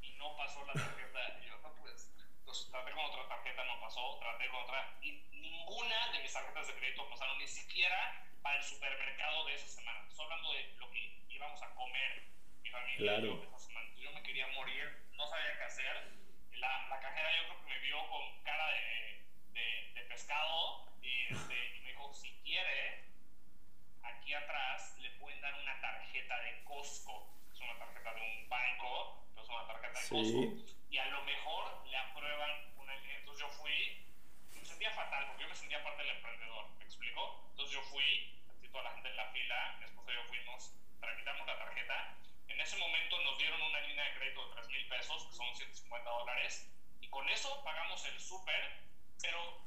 y 0.00 0.12
no 0.12 0.36
pasó 0.36 0.64
la 0.64 0.72
tarjeta. 0.72 1.40
yo 1.40 1.58
no 1.58 1.74
pues, 1.74 2.14
entonces 2.40 2.70
traté 2.70 2.92
con 2.92 3.04
otra 3.04 3.28
tarjeta, 3.28 3.64
no 3.64 3.80
pasó, 3.80 4.18
traté 4.20 4.48
con 4.48 4.62
otra 4.62 4.96
y 5.02 5.12
ninguna 5.32 6.12
de 6.12 6.22
mis 6.22 6.32
tarjetas 6.32 6.66
de 6.68 6.74
crédito 6.74 7.08
pasaron, 7.10 7.38
ni 7.38 7.48
siquiera 7.48 8.24
para 8.42 8.56
el 8.56 8.62
supermercado 8.62 9.44
de 9.46 9.54
esa 9.54 9.68
semana. 9.68 10.06
Estoy 10.08 10.24
hablando 10.24 10.52
de 10.52 10.72
lo 10.78 10.90
que 10.90 11.18
íbamos 11.38 11.62
a 11.62 11.72
comer, 11.74 12.24
mi 12.62 12.70
familia 12.70 13.20
yo, 13.20 13.40
yo 13.96 14.12
me 14.12 14.22
quería 14.24 14.48
morir, 14.48 15.06
no 15.12 15.24
sabía 15.28 15.56
qué 15.56 15.64
hacer. 15.64 16.18
La, 16.54 16.88
la, 16.88 17.00
cajera 17.00 17.30
yo 17.36 17.48
creo 17.48 17.64
que 17.64 17.70
me 17.70 17.78
vio 17.78 18.08
con 18.08 18.42
cara 18.42 18.66
de, 18.72 19.22
de, 19.52 19.92
de 19.94 20.02
pescado 20.08 20.90
y, 21.00 21.32
este, 21.32 21.76
y, 21.76 21.80
me 21.80 21.90
dijo, 21.90 22.12
si 22.12 22.32
quiere, 22.42 23.04
aquí 24.02 24.34
atrás 24.34 24.98
le 24.98 25.10
pueden 25.12 25.40
dar 25.40 25.54
una 25.54 25.80
tarjeta 25.80 26.40
de 26.40 26.64
Costco, 26.64 27.30
es 27.52 27.60
una 27.60 27.78
tarjeta 27.78 28.14
de 28.14 28.20
un 28.20 28.48
banco, 28.48 29.24
pero 29.34 29.44
es 29.44 29.48
una 29.50 29.66
tarjeta 29.68 30.00
de 30.00 30.08
Costco, 30.08 30.72
y 30.90 30.98
a 30.98 31.06
lo 31.06 31.22
mejor 31.22 31.86
le 31.86 31.96
aprueban 31.96 32.74
una 32.78 32.94
Entonces 32.94 33.46
yo 33.46 33.48
fui, 33.62 34.04
me 34.54 34.64
sentía 34.64 34.90
fatal 34.90 35.26
porque 35.28 35.44
yo 35.44 35.48
me 35.50 35.54
sentía 35.54 35.84
parte 35.84 36.02
del 36.02 36.16
emprendedor, 36.16 36.68
¿me 36.78 36.84
explico? 36.84 37.46
Entonces 37.50 37.76
yo 37.76 37.82
fui, 37.82 38.42
así 38.50 38.68
toda 38.70 38.82
la 38.82 38.94
gente 38.94 39.08
en 39.08 39.16
la 39.16 39.30
fila, 39.30 39.76
mi 39.78 39.84
esposa 39.84 40.10
y 40.10 40.14
yo 40.16 40.24
fuimos 40.24 40.74
tramitamos 41.00 41.46
la 41.46 41.58
tarjeta. 41.58 42.14
En 42.48 42.60
ese 42.60 42.76
momento 42.76 43.20
nos 43.22 43.38
dieron 43.38 43.60
una 43.62 43.80
línea 43.80 44.04
de 44.04 44.14
crédito 44.14 44.48
de 44.48 44.54
3 44.54 44.68
mil 44.68 44.88
pesos, 44.88 45.26
que 45.26 45.32
son 45.32 45.56
150 45.56 46.10
dólares, 46.10 46.68
y 47.00 47.08
con 47.08 47.28
eso 47.28 47.62
pagamos 47.64 48.04
el 48.06 48.20
súper, 48.20 48.82
pero 49.22 49.60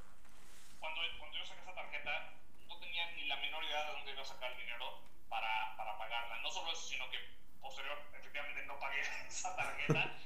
cuando, 0.79 1.01
cuando 1.19 1.37
yo 1.37 1.45
saqué 1.45 1.61
esa 1.61 1.73
tarjeta, 1.73 2.33
no 2.67 2.77
tenía 2.79 3.09
ni 3.11 3.25
la 3.25 3.37
menor 3.37 3.63
idea 3.63 3.85
de 3.85 3.91
dónde 3.93 4.11
iba 4.11 4.21
a 4.21 4.25
sacar 4.25 4.51
el 4.51 4.57
dinero 4.57 5.01
para, 5.29 5.75
para 5.77 5.97
pagarla. 5.97 6.37
No 6.41 6.51
solo 6.51 6.71
eso, 6.71 6.81
sino 6.81 7.09
que 7.09 7.17
posterior, 7.61 7.97
efectivamente, 8.13 8.65
no 8.65 8.79
pagué 8.79 8.99
esa 8.99 9.11
tarjeta. 9.11 9.30
Me 9.30 9.30
metieron 9.30 9.30
al 9.30 9.30
buró 9.30 9.30
de 9.30 9.30
crédito 9.30 9.30
por 9.30 9.30
esa 9.41 9.55
tarjeta 9.55 10.20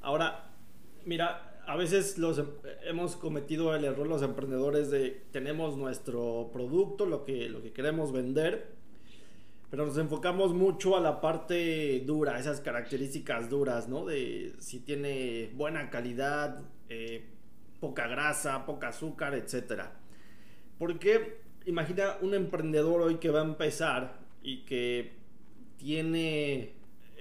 Ahora, 0.00 0.50
mira, 1.04 1.60
a 1.66 1.76
veces 1.76 2.18
los 2.18 2.38
em, 2.38 2.46
hemos 2.84 3.16
cometido 3.16 3.74
el 3.74 3.84
error 3.84 4.06
los 4.06 4.22
emprendedores 4.22 4.90
de 4.90 5.22
tenemos 5.30 5.76
nuestro 5.76 6.50
producto, 6.52 7.06
lo 7.06 7.24
que, 7.24 7.48
lo 7.48 7.62
que 7.62 7.72
queremos 7.72 8.12
vender 8.12 8.82
pero 9.72 9.86
nos 9.86 9.96
enfocamos 9.96 10.52
mucho 10.52 10.98
a 10.98 11.00
la 11.00 11.22
parte 11.22 12.00
dura, 12.00 12.38
esas 12.38 12.60
características 12.60 13.48
duras, 13.48 13.88
¿no? 13.88 14.04
De 14.04 14.52
si 14.58 14.80
tiene 14.80 15.50
buena 15.54 15.88
calidad, 15.88 16.60
eh, 16.90 17.24
poca 17.80 18.06
grasa, 18.06 18.66
poca 18.66 18.88
azúcar, 18.88 19.34
etc. 19.34 19.84
Porque 20.78 21.38
imagina 21.64 22.18
un 22.20 22.34
emprendedor 22.34 23.00
hoy 23.00 23.14
que 23.14 23.30
va 23.30 23.40
a 23.40 23.44
empezar 23.44 24.20
y 24.42 24.66
que 24.66 25.14
tiene 25.78 26.74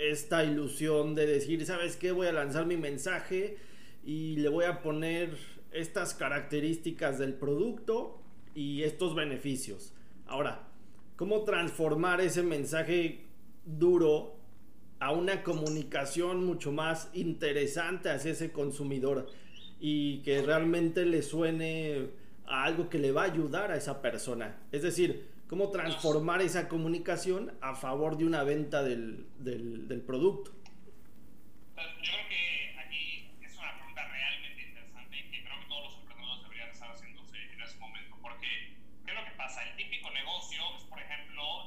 esta 0.10 0.44
ilusión 0.44 1.14
de 1.14 1.28
decir, 1.28 1.66
¿sabes 1.66 1.96
qué? 1.96 2.12
Voy 2.12 2.28
a 2.28 2.32
lanzar 2.32 2.66
mi 2.66 2.76
mensaje 2.76 3.58
y 4.04 4.38
le 4.38 4.50
voy 4.50 4.66
a 4.66 4.82
poner 4.82 5.38
estas 5.72 6.16
características 6.16 7.20
del 7.20 7.36
producto 7.36 8.22
y 8.56 8.84
estos 8.84 9.16
beneficios. 9.16 9.94
Ahora, 10.26 10.68
cómo 11.16 11.44
transformar 11.44 12.20
ese 12.20 12.42
mensaje 12.42 13.26
duro 13.66 14.38
a 15.00 15.12
una 15.12 15.44
comunicación 15.44 16.46
mucho 16.46 16.72
más 16.72 17.10
interesante 17.14 18.10
hacia 18.10 18.32
ese 18.32 18.52
consumidor 18.52 19.28
y 19.80 20.20
que 20.24 20.42
realmente 20.42 21.06
le 21.06 21.22
suene 21.22 22.10
a 22.46 22.64
algo 22.66 22.90
que 22.90 23.00
le 23.00 23.12
va 23.12 23.24
a 23.24 23.26
ayudar 23.26 23.72
a 23.72 23.78
esa 23.78 24.02
persona. 24.02 24.60
Es 24.72 24.82
decir, 24.82 25.31
cómo 25.52 25.70
transformar 25.70 26.42
esa 26.42 26.70
comunicación 26.70 27.52
a 27.60 27.76
favor 27.76 28.16
de 28.16 28.24
una 28.26 28.46
venta 28.46 28.84
del, 28.84 29.28
del, 29.38 29.86
del 29.86 30.02
producto. 30.02 30.52
Yo 31.76 31.84
creo 32.00 32.30
que 32.30 32.80
aquí 32.80 33.30
es 33.42 33.58
una 33.58 33.76
pregunta 33.76 34.08
realmente 34.08 34.62
interesante 34.62 35.20
y 35.20 35.24
que 35.30 35.44
creo 35.44 35.60
que 35.60 35.66
todos 35.68 35.84
los 35.84 36.00
emprendedores 36.00 36.44
deberían 36.44 36.70
estar 36.70 36.90
haciéndose 36.92 37.36
en 37.52 37.62
ese 37.62 37.78
momento. 37.80 38.16
Porque, 38.22 38.48
¿qué 39.04 39.12
es 39.12 39.18
lo 39.18 39.26
que 39.26 39.32
pasa? 39.32 39.62
El 39.68 39.76
típico 39.76 40.10
negocio 40.12 40.62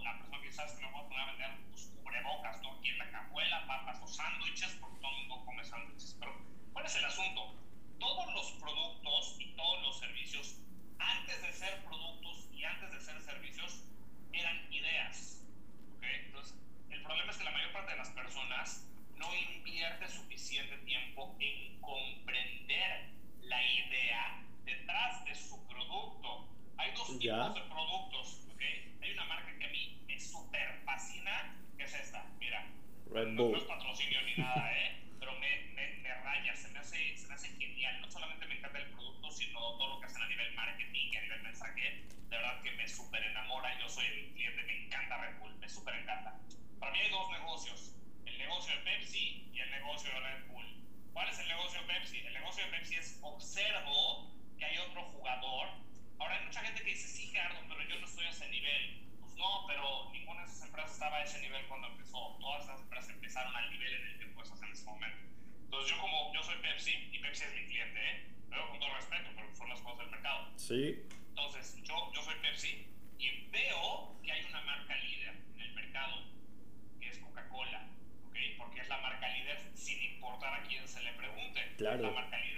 la 0.02 0.18
persona 0.18 0.40
que 0.40 0.52
sabes 0.52 0.72
que 0.72 0.86
me 0.86 0.92
voy 0.92 1.00
a 1.00 1.08
poner 1.08 1.20
a 1.20 1.26
vender 1.32 1.50
tus 1.70 1.82
cubrebocas, 2.02 2.62
¿no? 2.62 2.72
Aquí 2.78 2.88
en 2.88 2.98
la 2.98 3.10
cajuela, 3.10 3.66
papas 3.66 4.00
o 4.02 4.06
sándwiches, 4.06 4.78
porque 4.80 4.98
todo 5.00 5.10
el 5.12 5.28
mundo 5.28 5.44
come 5.44 5.64
sándwiches. 5.64 6.16
Pero, 6.18 6.32
¿cuál 6.72 6.86
es 6.86 6.96
el 6.96 7.04
asunto? 7.04 7.54
Todos 7.98 8.32
los 8.32 8.50
productos 8.52 9.36
y 9.40 9.54
todos 9.56 9.82
los 9.82 9.98
servicios, 9.98 10.56
antes 10.98 11.42
de 11.42 11.52
ser 11.52 11.84
productos 11.84 12.48
y 12.54 12.64
antes 12.64 12.92
de 12.92 13.00
ser 13.00 13.20
servicios, 13.20 13.84
eran 14.32 14.72
ideas. 14.72 15.42
¿Ok? 15.96 16.04
Entonces, 16.26 16.54
el 16.90 17.02
problema 17.02 17.30
es 17.30 17.38
que 17.38 17.44
la 17.44 17.50
mayor 17.52 17.72
parte 17.72 17.92
de 17.92 17.98
las 17.98 18.10
personas 18.10 18.86
no 19.16 19.28
invierte 19.34 20.08
suficiente 20.08 20.76
tiempo 20.78 21.36
en 21.40 21.80
comprender 21.80 23.10
la 23.42 23.62
idea 23.62 24.42
detrás 24.64 25.24
de 25.24 25.34
su 25.34 25.66
producto. 25.66 26.48
Hay 26.76 26.92
tipos 27.54 27.68
de 27.68 27.74
productos 27.74 28.40
hay 29.02 29.10
una 29.12 29.24
marca 29.26 29.56
que 29.58 29.64
a 29.64 29.68
mí 29.68 30.02
me 30.06 30.18
súper 30.18 30.80
fascina, 30.84 31.54
que 31.76 31.84
es 31.84 31.94
esta. 31.94 32.24
Mira, 32.38 32.66
no, 33.26 33.56
es 33.56 33.62
patrocinio 33.64 34.20
ni 34.22 34.36
nada, 34.36 34.72
¿eh? 34.78 34.96
Pero 35.18 35.32
me, 35.38 35.58
me, 35.74 35.88
me, 35.98 36.14
raya, 36.14 36.56
se 36.56 36.68
me, 36.70 36.78
hace, 36.78 37.16
se 37.16 37.28
me 37.28 37.34
hace 37.34 37.48
genial. 37.56 38.00
No 38.00 38.10
solamente 38.10 38.46
me 38.46 38.56
encanta 38.56 38.78
el 38.78 38.90
producto, 38.90 39.30
sino 39.30 39.60
todo 39.76 39.94
lo 39.94 40.00
que 40.00 40.06
hacen 40.06 40.22
a 40.22 40.28
nivel 40.28 40.52
marketing 40.54 41.12
y 41.12 41.16
a 41.16 41.22
nivel 41.22 41.42
mensaje. 41.42 42.02
De 42.28 42.36
verdad 42.36 42.62
que 42.62 42.72
me 42.72 42.88
súper 42.88 43.22
enamora. 43.24 43.78
Yo 43.78 43.88
soy 43.88 44.06
el 44.06 44.32
cliente, 44.32 44.62
me 44.64 44.86
encanta 44.86 45.18
Red 45.18 45.38
Bull, 45.38 45.54
me 45.58 45.68
súper 45.68 45.94
encanta. 45.96 46.40
Para 46.80 46.92
mí 46.92 46.98
hay 47.00 47.10
dos 47.10 47.30
negocios: 47.30 47.94
el 48.26 48.38
negocio 48.38 48.74
de 48.74 48.80
Pepsi 48.82 49.50
y 49.52 49.60
el 49.60 49.70
negocio 49.70 50.10
de 50.10 50.20
Red 50.20 50.46
Bull. 50.48 50.66
¿Cuál 51.12 51.28
es 51.28 51.38
el 51.38 51.48
negocio 51.48 51.80
de 51.80 51.86
Pepsi? 51.86 52.18
El 52.18 52.32
negocio 52.32 52.64
de 52.64 52.70
Pepsi 52.70 52.96
es 52.96 53.18
observo 53.22 54.32
que 54.58 54.64
hay 54.64 54.78
otro 54.78 55.02
jugador 55.12 55.84
Ahora 56.18 56.38
hay 56.38 56.46
mucha 56.46 56.60
gente 56.60 56.82
que 56.82 56.90
dice, 56.90 57.08
Gerardo, 57.34 57.60
pero 57.68 57.82
yo 57.88 57.98
no 57.98 58.06
estoy 58.06 58.26
a 58.26 58.30
ese 58.30 58.48
nivel. 58.48 59.08
Pues 59.20 59.34
no, 59.34 59.64
pero 59.66 60.10
ninguna 60.12 60.42
de 60.42 60.46
esas 60.46 60.68
empresas 60.68 60.92
estaba 60.92 61.16
a 61.16 61.24
ese 61.24 61.40
nivel 61.40 61.66
cuando 61.66 61.88
empezó. 61.88 62.36
Todas 62.38 62.64
esas 62.64 62.80
empresas 62.80 63.10
empezaron 63.10 63.56
al 63.56 63.70
nivel 63.70 63.92
en 63.92 64.06
el 64.06 64.18
que 64.18 64.26
tú 64.26 64.40
estás 64.40 64.62
en 64.62 64.70
ese 64.70 64.84
momento. 64.84 65.24
Entonces 65.64 65.90
yo 65.90 66.00
como 66.00 66.32
yo 66.32 66.42
soy 66.44 66.54
Pepsi 66.62 67.10
y 67.10 67.18
Pepsi 67.18 67.42
es 67.42 67.54
mi 67.54 67.66
cliente, 67.66 67.98
¿eh? 67.98 68.30
Pero 68.48 68.68
con 68.70 68.78
todo 68.78 68.94
respeto, 68.94 69.30
pero 69.34 69.56
son 69.56 69.68
las 69.68 69.80
cosas 69.80 69.98
del 69.98 70.10
mercado. 70.10 70.52
Sí. 70.56 71.02
Entonces 71.30 71.82
yo, 71.82 72.12
yo 72.14 72.22
soy 72.22 72.36
Pepsi 72.40 72.86
y 73.18 73.48
veo 73.50 74.16
que 74.22 74.30
hay 74.30 74.44
una 74.44 74.60
marca 74.62 74.96
líder 74.96 75.34
en 75.56 75.60
el 75.60 75.72
mercado 75.74 76.22
que 77.00 77.08
es 77.08 77.18
Coca-Cola. 77.18 77.88
¿ok? 78.28 78.36
Porque 78.58 78.80
es 78.80 78.88
la 78.88 78.98
marca 78.98 79.28
líder 79.28 79.58
sin 79.74 80.00
importar 80.14 80.54
a 80.54 80.62
quién 80.62 80.86
se 80.86 81.02
le 81.02 81.12
pregunte. 81.14 81.74
Claro. 81.78 81.96
Es 81.96 82.02
la 82.02 82.10
marca 82.10 82.38
líder 82.38 82.53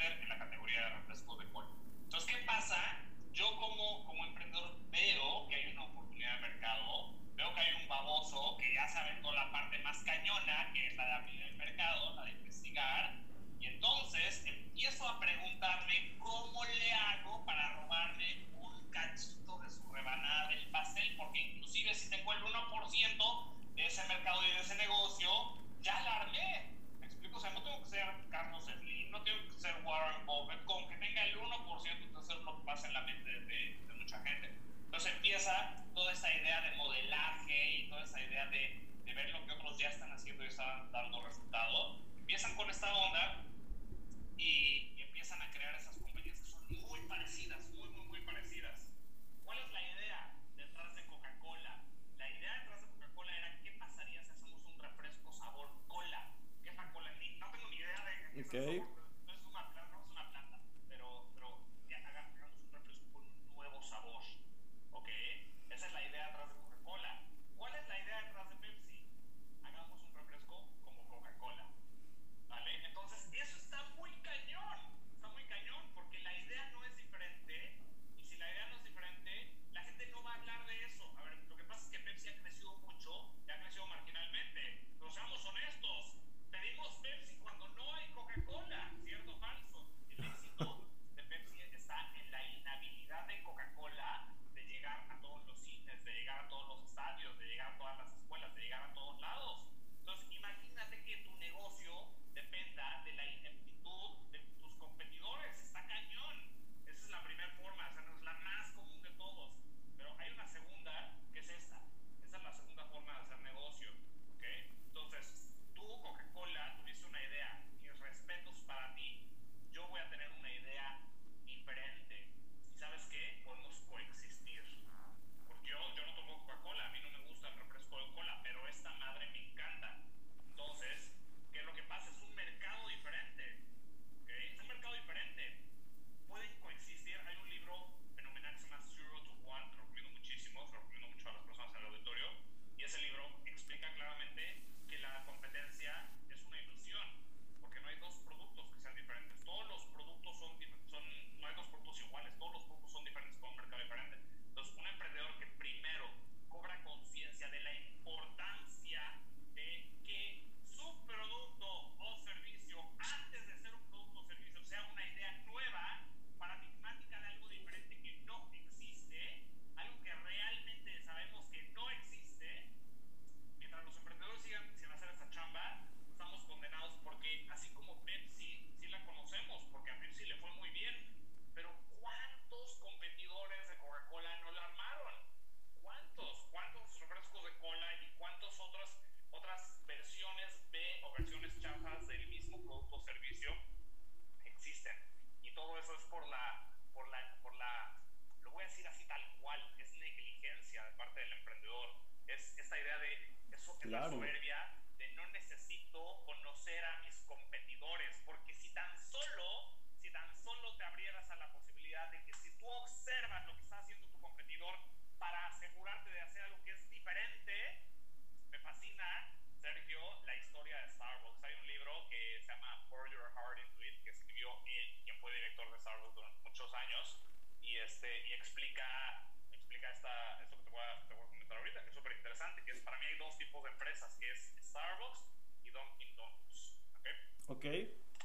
¿Ok? 237.49 237.65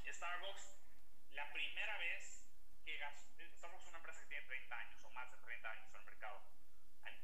Starbucks, 0.03 0.75
la 1.33 1.53
primera 1.53 1.95
vez 1.99 2.43
que 2.83 2.97
Starbucks 2.97 3.83
es 3.83 3.89
una 3.89 3.99
empresa 3.99 4.19
que 4.21 4.27
tiene 4.29 4.47
30 4.47 4.75
años 4.75 5.05
o 5.05 5.09
más 5.11 5.29
de 5.29 5.37
30 5.37 5.69
años 5.69 5.89
en 5.91 5.95
el 5.97 6.05
mercado 6.05 6.41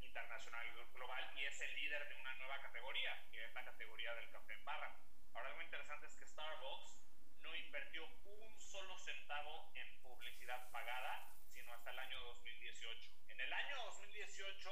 internacional 0.02 0.68
y 0.68 0.94
global 0.94 1.34
y 1.36 1.46
es 1.46 1.60
el 1.60 1.74
líder 1.74 2.08
de 2.08 2.16
una 2.18 2.36
nueva 2.36 2.62
categoría, 2.62 3.20
que 3.32 3.44
es 3.44 3.54
la 3.54 3.66
categoría 3.66 4.14
del 4.14 4.30
café 4.30 4.54
en 4.54 4.64
barra. 4.64 4.96
Ahora, 5.34 5.50
algo 5.50 5.62
interesante 5.64 6.06
es 6.06 6.16
que 6.18 6.26
Starbucks 6.28 7.00
no 7.42 7.56
invirtió 7.56 8.06
un 8.26 8.60
solo 8.60 8.96
centavo 9.00 9.72
en 9.74 10.00
publicidad 10.04 10.70
pagada, 10.70 11.34
sino 11.52 11.74
hasta 11.74 11.90
el 11.90 11.98
año 11.98 12.20
2018. 12.20 13.10
En 13.30 13.42
el 13.42 13.52
año 13.52 13.76
2018 13.86 14.70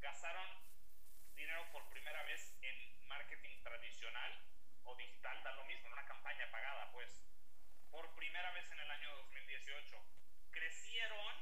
gastaron 0.00 0.48
dinero 1.36 1.70
por 1.70 1.88
primera 1.90 2.24
vez 2.24 2.58
en 2.62 3.06
marketing 3.06 3.62
tradicional 3.62 4.53
o 4.84 4.94
digital, 4.96 5.42
da 5.42 5.52
lo 5.52 5.64
mismo, 5.64 5.86
en 5.86 5.92
una 5.92 6.04
campaña 6.04 6.50
pagada, 6.50 6.90
pues, 6.92 7.24
por 7.90 8.14
primera 8.16 8.50
vez 8.52 8.70
en 8.70 8.80
el 8.80 8.90
año 8.90 9.16
2018. 9.16 10.04
Crecieron 10.50 11.34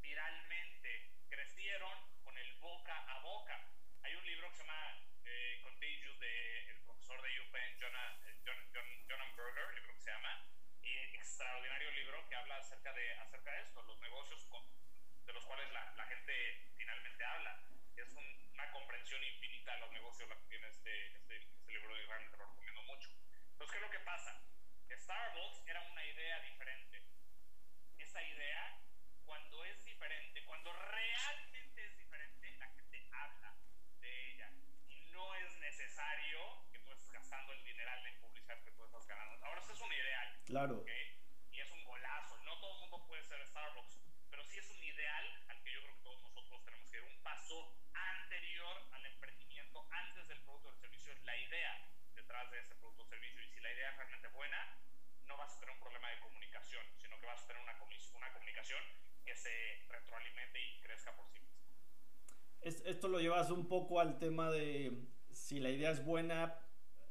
viralmente, 0.00 1.10
crecieron 1.28 1.98
con 2.22 2.36
el 2.36 2.52
boca 2.60 2.96
a 3.08 3.20
boca. 3.20 3.58
Hay 4.02 4.14
un 4.14 4.26
libro 4.26 4.50
que 4.50 4.56
se 4.56 4.62
llama 4.64 4.98
eh, 5.24 5.60
Contagious 5.62 6.18
del 6.20 6.80
profesor 6.84 7.22
de 7.22 7.40
UPenn, 7.40 7.80
Jonah, 7.80 8.18
eh, 8.26 8.38
John, 8.44 9.36
Berger, 9.36 9.68
el 9.70 9.74
libro 9.76 9.94
que 9.94 10.00
se 10.00 10.10
llama, 10.10 10.46
y 10.82 10.96
extraordinario 11.16 11.90
libro 11.92 12.28
que 12.28 12.36
habla 12.36 12.56
acerca 12.58 12.92
de, 12.92 13.12
acerca 13.18 13.52
de 13.52 13.62
esto, 13.62 13.82
los 13.82 14.00
negocios 14.00 14.46
de 15.24 15.32
los 15.32 15.44
cuales 15.46 15.70
la, 15.72 15.92
la 15.96 16.04
gente 16.06 16.72
finalmente 16.76 17.24
habla 17.24 17.58
es 17.96 18.12
una 18.52 18.70
comprensión 18.72 19.22
infinita 19.24 19.74
de 19.74 19.80
los 19.80 19.92
negocios 19.92 20.28
la 20.28 20.36
que 20.36 20.46
tiene 20.48 20.68
este, 20.68 21.06
este, 21.16 21.36
este 21.36 21.72
libro 21.72 21.94
de 21.94 22.06
realmente 22.06 22.36
lo 22.36 22.46
recomiendo 22.46 22.82
mucho. 22.82 23.10
Entonces, 23.52 23.70
¿qué 23.72 23.78
es 23.78 23.82
lo 23.82 23.90
que 23.90 24.04
pasa? 24.04 24.44
Era 25.66 25.80
una 25.90 26.04
idea 26.06 26.40
diferente. 26.42 27.02
Esa 27.98 28.22
idea, 28.22 28.78
cuando 29.24 29.64
es 29.64 29.84
diferente, 29.84 30.44
cuando 30.44 30.72
realmente 30.72 31.84
es 31.84 31.96
diferente, 31.98 32.56
la 32.58 32.68
gente 32.68 33.08
habla 33.10 33.56
de 34.00 34.30
ella. 34.30 34.50
Y 34.86 35.00
no 35.10 35.34
es 35.34 35.58
necesario 35.58 36.38
que 36.70 36.78
tú 36.78 36.92
estés 36.92 37.10
gastando 37.10 37.52
el 37.52 37.64
dineral 37.64 38.06
en 38.06 38.20
publicidad 38.20 38.62
que 38.62 38.70
tú 38.70 38.84
estás 38.84 39.06
ganando. 39.08 39.44
Ahora, 39.44 39.60
eso 39.60 39.72
es 39.72 39.80
un 39.80 39.92
ideal. 39.92 40.40
Claro. 40.46 40.78
¿okay? 40.78 41.18
Y 41.50 41.60
es 41.60 41.70
un 41.72 41.84
golazo. 41.84 42.38
No 42.44 42.56
todo 42.60 42.74
el 42.74 42.80
mundo 42.82 43.04
puede 43.08 43.24
ser 43.24 43.44
Starbucks, 43.44 43.98
pero 44.30 44.44
sí 44.44 44.58
es 44.58 44.70
un 44.70 44.84
ideal 44.84 45.44
al 45.48 45.60
que 45.64 45.72
yo 45.72 45.82
creo 45.82 45.96
que 45.96 46.02
todos 46.02 46.22
nosotros 46.22 46.64
tenemos 46.64 46.90
que 46.90 46.98
ir 46.98 47.02
un 47.02 47.22
paso 47.24 47.74
anterior 47.92 48.88
al 48.92 49.04
emprendimiento, 49.06 49.88
antes 49.90 50.28
del 50.28 50.40
producto 50.42 50.68
o 50.68 50.72
del 50.72 50.80
servicio, 50.80 51.12
es 51.12 51.24
la 51.24 51.36
idea 51.36 51.88
detrás 52.14 52.48
de 52.52 52.60
ese 52.60 52.76
producto 52.76 53.02
o 53.02 53.06
servicio. 53.06 53.42
Y 53.42 53.48
si 53.48 53.60
la 53.60 53.72
idea 53.72 53.90
es 53.90 53.96
realmente 53.96 54.28
buena, 54.28 54.78
no 55.26 55.33
vas 55.44 55.56
a 55.56 55.60
tener 55.60 55.74
un 55.74 55.80
problema 55.80 56.08
de 56.08 56.20
comunicación, 56.20 56.82
sino 56.96 57.20
que 57.20 57.26
vas 57.26 57.42
a 57.42 57.46
tener 57.46 57.62
una, 57.62 57.72
una 57.72 58.32
comunicación 58.32 58.80
que 59.24 59.36
se 59.36 59.50
retroalimente 59.88 60.58
y 60.58 60.80
crezca 60.80 61.14
por 61.14 61.26
sí 61.28 61.40
misma. 61.40 62.88
Esto 62.90 63.08
lo 63.08 63.20
llevas 63.20 63.50
un 63.50 63.68
poco 63.68 64.00
al 64.00 64.18
tema 64.18 64.50
de 64.50 65.06
si 65.32 65.60
la 65.60 65.68
idea 65.68 65.90
es 65.90 66.02
buena, 66.02 66.58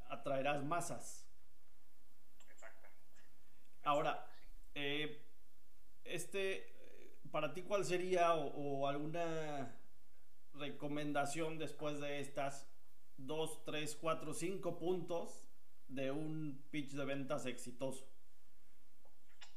atraerás 0.10 0.64
masas. 0.64 1.30
Exactamente. 2.50 2.98
Ahora, 3.84 4.28
eh, 4.74 5.24
este, 6.04 6.74
para 7.30 7.54
ti, 7.54 7.62
¿cuál 7.62 7.86
sería 7.86 8.34
o 8.34 8.88
alguna 8.88 9.78
recomendación 10.56 11.60
después 11.60 12.00
de 12.00 12.20
estas 12.20 12.68
2, 13.18 13.64
3, 13.64 13.96
4, 13.96 14.34
5 14.34 14.80
puntos 14.80 15.46
de 15.88 16.12
un 16.12 16.66
pitch 16.72 16.92
de 16.92 17.06
ventas 17.06 17.46
exitoso? 17.46 18.08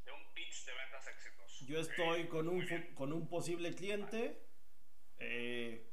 De 0.04 0.12
un 0.12 0.32
pitch 0.34 0.64
de 0.64 0.72
ventas. 0.90 1.62
Yo 1.66 1.80
estoy 1.80 2.28
con, 2.28 2.48
un, 2.48 2.64
con 2.94 3.12
un 3.12 3.28
posible 3.28 3.74
cliente. 3.74 4.42
Eh, 5.18 5.90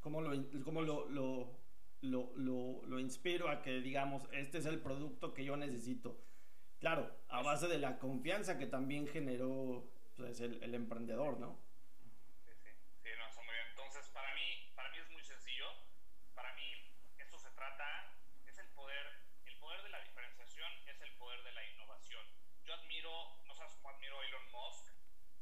¿Cómo, 0.00 0.20
lo, 0.20 0.30
cómo 0.64 0.82
lo, 0.82 1.08
lo, 1.08 1.58
lo, 2.02 2.82
lo, 2.86 2.98
inspiro 3.00 3.48
a 3.48 3.62
que 3.62 3.80
digamos, 3.80 4.22
este 4.32 4.58
es 4.58 4.66
el 4.66 4.80
producto 4.80 5.34
que 5.34 5.44
yo 5.44 5.56
necesito? 5.56 6.22
Claro, 6.78 7.10
a 7.28 7.42
base 7.42 7.68
de 7.68 7.78
la 7.78 7.98
confianza 7.98 8.58
que 8.58 8.66
también 8.66 9.06
generó 9.06 9.90
pues, 10.16 10.40
el, 10.40 10.62
el 10.62 10.74
emprendedor, 10.74 11.38
¿no? 11.38 11.58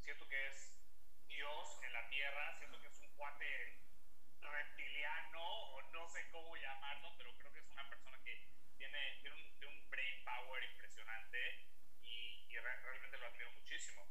siento 0.09 0.27
que 0.27 0.47
es 0.49 0.73
Dios 1.29 1.83
en 1.83 1.93
la 1.93 2.09
tierra, 2.09 2.57
siento 2.57 2.81
que 2.81 2.89
es 2.89 2.99
un 3.01 3.11
cuate 3.15 3.77
reptiliano, 4.41 5.45
o 5.75 5.83
no 5.93 6.09
sé 6.09 6.27
cómo 6.31 6.57
llamarlo, 6.57 7.13
pero 7.19 7.37
creo 7.37 7.53
que 7.53 7.59
es 7.59 7.69
una 7.69 7.87
persona 7.91 8.19
que 8.25 8.43
tiene, 8.79 9.19
tiene, 9.21 9.37
un, 9.67 9.91
brain 9.91 10.25
power 10.25 10.65
impresionante 10.65 11.39
y, 12.01 12.57
realmente 12.59 13.19
lo 13.19 13.27
admiro 13.27 13.51
muchísimo. 13.53 14.09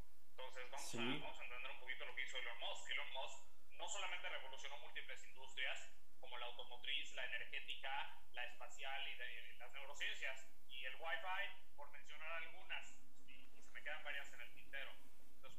Entonces 0.97 1.21
vamos, 1.21 1.39
a, 1.39 1.43
entender 1.43 1.71
un 1.71 1.79
poquito 1.79 2.05
lo 2.05 2.15
que 2.15 2.23
hizo 2.23 2.37
Elon 2.39 2.57
Musk. 2.57 2.89
Elon 2.89 3.13
Musk 3.13 3.37
no 3.77 3.87
solamente 3.87 4.29
revolucionó 4.29 4.79
múltiples 4.79 5.23
industrias, 5.25 5.77
como 6.19 6.39
la 6.39 6.47
automotriz, 6.47 7.13
la 7.13 7.23
energética, 7.25 8.17
la 8.31 8.43
espacial 8.45 9.07
y, 9.07 9.15
las 9.59 9.71
neurociencias, 9.73 10.49
y 10.67 10.85
el 10.85 10.95
Wi-Fi, 10.95 11.75
por 11.75 11.91
mencionar 11.91 12.31
algunas, 12.31 12.97
y 13.27 13.61
se 13.61 13.71
me 13.73 13.83
quedan 13.83 14.03
varias 14.03 14.33
en 14.33 14.41
el 14.41 14.51
tintero 14.53 14.91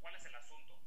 ¿cuál 0.01 0.14
es 0.16 0.24
el 0.27 0.35
asunto? 0.35 0.77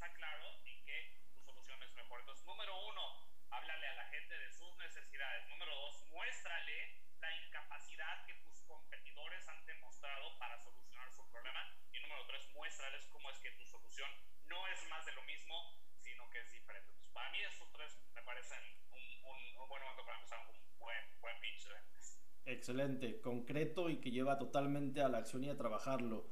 está 0.00 0.14
claro 0.14 0.46
en 0.64 0.82
que 0.86 1.12
tu 1.30 1.38
solución 1.42 1.76
es 1.82 1.92
mejor. 1.92 2.20
Entonces, 2.20 2.46
número 2.46 2.72
uno, 2.88 3.02
háblale 3.50 3.86
a 3.86 3.94
la 3.96 4.04
gente 4.08 4.32
de 4.32 4.50
sus 4.50 4.74
necesidades. 4.78 5.46
Número 5.50 5.76
dos, 5.76 6.08
muéstrale 6.08 7.04
la 7.20 7.28
incapacidad 7.44 8.24
que 8.24 8.32
tus 8.48 8.62
competidores 8.62 9.46
han 9.46 9.62
demostrado 9.66 10.38
para 10.38 10.56
solucionar 10.56 11.12
su 11.12 11.28
problema. 11.28 11.60
Y 11.92 12.00
número 12.00 12.24
tres, 12.28 12.48
muéstrales 12.54 13.04
cómo 13.12 13.28
es 13.28 13.38
que 13.40 13.50
tu 13.50 13.66
solución 13.66 14.08
no 14.46 14.66
es 14.68 14.88
más 14.88 15.04
de 15.04 15.12
lo 15.12 15.22
mismo, 15.24 15.54
sino 15.98 16.30
que 16.30 16.40
es 16.40 16.50
diferente. 16.50 16.90
Para 17.12 17.30
mí 17.32 17.42
estos 17.42 17.70
tres 17.72 18.00
me 18.14 18.22
parecen 18.22 18.64
un, 18.92 19.02
un, 19.02 19.56
un 19.60 19.68
buen 19.68 19.82
momento 19.82 20.02
para 20.06 20.16
empezar 20.16 20.40
un 20.48 20.78
buen, 20.78 21.20
buen 21.20 21.38
pitch 21.40 21.64
de 21.64 21.74
ventas. 21.74 22.18
Excelente, 22.46 23.20
concreto 23.20 23.90
y 23.90 24.00
que 24.00 24.10
lleva 24.10 24.38
totalmente 24.38 25.02
a 25.02 25.10
la 25.10 25.18
acción 25.18 25.44
y 25.44 25.50
a 25.50 25.58
trabajarlo. 25.58 26.24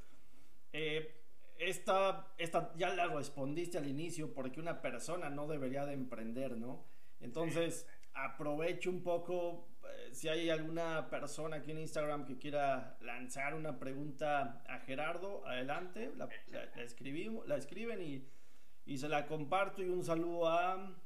Eh, 0.73 1.18
esta, 1.59 2.33
esta 2.39 2.73
ya 2.77 2.95
la 2.95 3.07
respondiste 3.09 3.79
al 3.79 3.89
inicio 3.89 4.33
porque 4.33 4.61
una 4.61 4.81
persona 4.81 5.29
no 5.29 5.47
debería 5.47 5.85
de 5.87 5.95
emprender, 5.95 6.57
¿no? 6.57 6.85
Entonces, 7.21 7.87
aprovecho 8.15 8.91
un 8.91 9.03
poco, 9.03 9.69
eh, 9.85 10.11
si 10.13 10.29
hay 10.29 10.51
alguna 10.51 11.11
persona 11.11 11.57
aquí 11.57 11.73
en 11.73 11.79
Instagram 11.79 12.27
que 12.27 12.39
quiera 12.39 12.97
lanzar 13.01 13.55
una 13.55 13.79
pregunta 13.79 14.63
a 14.69 14.79
Gerardo, 14.81 15.47
adelante, 15.47 16.13
la, 16.17 16.29
escribimos, 16.77 17.47
la 17.49 17.57
escriben 17.57 18.01
y, 18.01 18.25
y, 18.87 18.99
se 18.99 19.09
la 19.09 19.27
comparto 19.27 19.83
y 19.83 19.89
un 19.89 20.05
saludo 20.05 20.49
a 20.49 20.97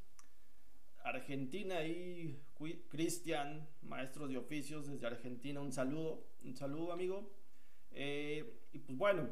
Argentina 1.03 1.83
y 1.85 2.41
Cristian, 2.89 3.69
maestro 3.83 4.29
de 4.29 4.37
oficios 4.37 4.87
desde 4.87 5.07
Argentina, 5.07 5.61
un 5.61 5.73
saludo, 5.73 6.27
un 6.45 6.55
saludo 6.55 6.93
amigo. 6.93 7.33
Eh, 7.91 8.61
y 8.73 8.79
pues 8.79 8.97
bueno, 8.97 9.29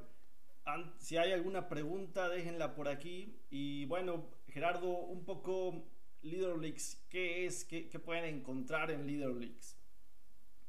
si 0.98 1.16
hay 1.16 1.32
alguna 1.32 1.68
pregunta, 1.68 2.28
déjenla 2.28 2.74
por 2.74 2.88
aquí. 2.88 3.40
Y 3.50 3.86
bueno, 3.86 4.30
Gerardo, 4.48 4.88
un 4.88 5.24
poco 5.24 5.84
LeaderLeaks, 6.22 7.06
¿qué 7.08 7.46
es? 7.46 7.64
¿Qué, 7.64 7.88
qué 7.88 7.98
pueden 7.98 8.24
encontrar 8.24 8.90
en 8.90 9.06
LeaderLeaks? 9.06 9.76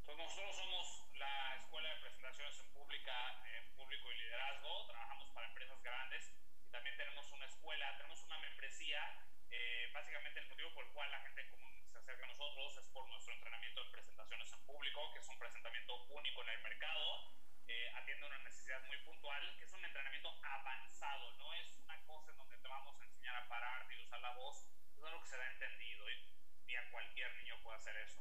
Pues 0.06 0.18
nosotros 0.18 0.56
somos 0.56 1.08
la 1.20 1.56
escuela 1.58 1.90
de 1.94 2.02
presentaciones 2.02 2.60
en, 2.60 2.74
pública, 2.74 3.14
en 3.46 3.76
público 3.76 4.12
y 4.12 4.18
liderazgo. 4.24 4.88
Trabajamos 4.88 5.30
para 5.32 5.48
empresas 5.48 5.84
grandes 5.84 6.34
y 6.68 6.72
también 6.72 6.98
tenemos 6.98 7.32
una 7.32 7.46
escuela, 7.46 7.98
tenemos 7.98 8.24
una 8.24 8.40
membresía. 8.40 9.00
Eh, 9.52 9.92
básicamente 9.94 10.40
el 10.40 10.50
motivo 10.50 10.74
por 10.74 10.86
el 10.86 10.92
cual 10.94 11.12
la 11.12 11.20
gente 11.20 11.46
común 11.52 11.74
se 11.92 11.98
acerca 11.98 12.24
a 12.24 12.28
nosotros 12.28 12.78
es 12.78 12.88
por 12.88 13.08
nuestro 13.10 13.34
entrenamiento 13.34 13.82
en 13.84 13.92
presentaciones 13.92 14.54
en 14.54 14.60
público, 14.66 15.02
que 15.14 15.20
es 15.20 15.28
un 15.30 15.38
presentamiento 15.38 15.94
único 16.10 16.42
en 16.44 16.50
el 16.50 16.62
mercado 16.64 17.42
eh, 17.72 17.90
atiende 17.96 18.28
una 18.28 18.38
necesidad 18.40 18.84
muy 18.84 18.98
puntual, 18.98 19.42
que 19.58 19.64
es 19.64 19.72
un 19.72 19.86
entrenamiento 19.86 20.30
avanzado, 20.44 21.32
no 21.38 21.54
es 21.54 21.78
una 21.78 21.98
cosa 22.04 22.32
en 22.32 22.38
donde 22.38 22.58
te 22.58 22.68
vamos 22.68 23.00
a 23.00 23.06
enseñar 23.06 23.36
a 23.38 23.48
pararte 23.48 23.96
y 23.96 24.04
usar 24.04 24.20
la 24.20 24.36
voz, 24.36 24.68
es 24.98 25.04
algo 25.04 25.21
que 25.21 25.21
se 25.32 25.38
da 25.38 25.48
entendido 25.48 26.04
y, 26.68 26.76
a 26.76 26.92
cualquier 26.92 27.34
niño 27.36 27.56
puede 27.64 27.78
hacer 27.78 27.96
eso. 27.96 28.20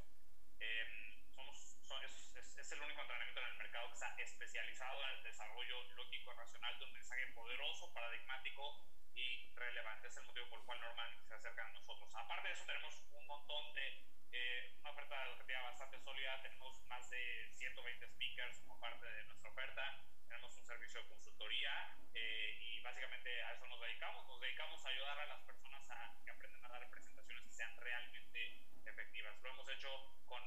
Em, 0.59 1.27
somos, 1.27 1.57
es, 2.05 2.57
es, 2.57 2.71
el 2.71 2.81
único 2.81 3.01
entrenamiento 3.01 3.41
en 3.41 3.47
el 3.47 3.55
mercado 3.55 3.87
que 3.87 3.93
está 3.95 4.15
especializado 4.17 5.03
en 5.03 5.09
el 5.09 5.23
desarrollo 5.23 5.83
lógico 5.95 6.31
racional 6.31 6.79
de 6.79 6.85
un 6.85 6.93
mensaje 6.93 7.27
poderoso, 7.33 7.91
paradigmático 7.93 8.85
y 9.13 9.51
relevante. 9.55 10.07
Es 10.07 10.15
el 10.17 10.23
motivo 10.23 10.47
por 10.47 10.59
el 10.59 10.65
cual 10.65 10.79
normalmente 10.79 11.23
se 11.25 11.33
acercan 11.33 11.67
a 11.67 11.73
nosotros. 11.73 12.15
Aparte 12.15 12.47
de 12.47 12.53
eso, 12.53 12.65
tenemos 12.65 12.95
un 13.11 13.27
montón 13.27 13.73
de 13.73 14.05
eh, 14.31 14.71
una 14.79 14.91
oferta 14.91 15.27
educativa 15.27 15.61
bastante 15.63 15.99
sólida. 15.99 16.41
Tenemos 16.41 16.81
más 16.87 17.09
de 17.09 17.51
120 17.55 18.07
speakers 18.07 18.57
como 18.59 18.79
parte 18.79 19.05
de 19.05 19.23
nuestra 19.25 19.49
oferta. 19.49 19.99
Tenemos 20.29 20.55
un 20.55 20.63
servicio 20.63 21.01
de 21.01 21.09
consultoría 21.09 21.97
eh, 22.13 22.57
y 22.61 22.79
básicamente 22.81 23.43
a 23.43 23.51
eso 23.51 23.67
nos 23.67 23.81
dedicamos. 23.81 24.25
Nos 24.27 24.39
dedicamos 24.39 24.85
a 24.85 24.89
ayudar 24.89 25.19
a 25.19 25.25
las 25.25 25.41
personas 25.41 25.89
a 25.89 26.11
que 26.23 26.31
aprendan 26.31 26.65
a 26.65 26.69
dar 26.69 26.89
presentaciones 26.89 27.43
que 27.43 27.51
sean 27.51 27.75
realmente 27.77 28.57
efectivas. 28.85 29.39
Lo 29.41 29.49
hemos 29.49 29.69
hecho 29.69 29.89
con 30.25 30.41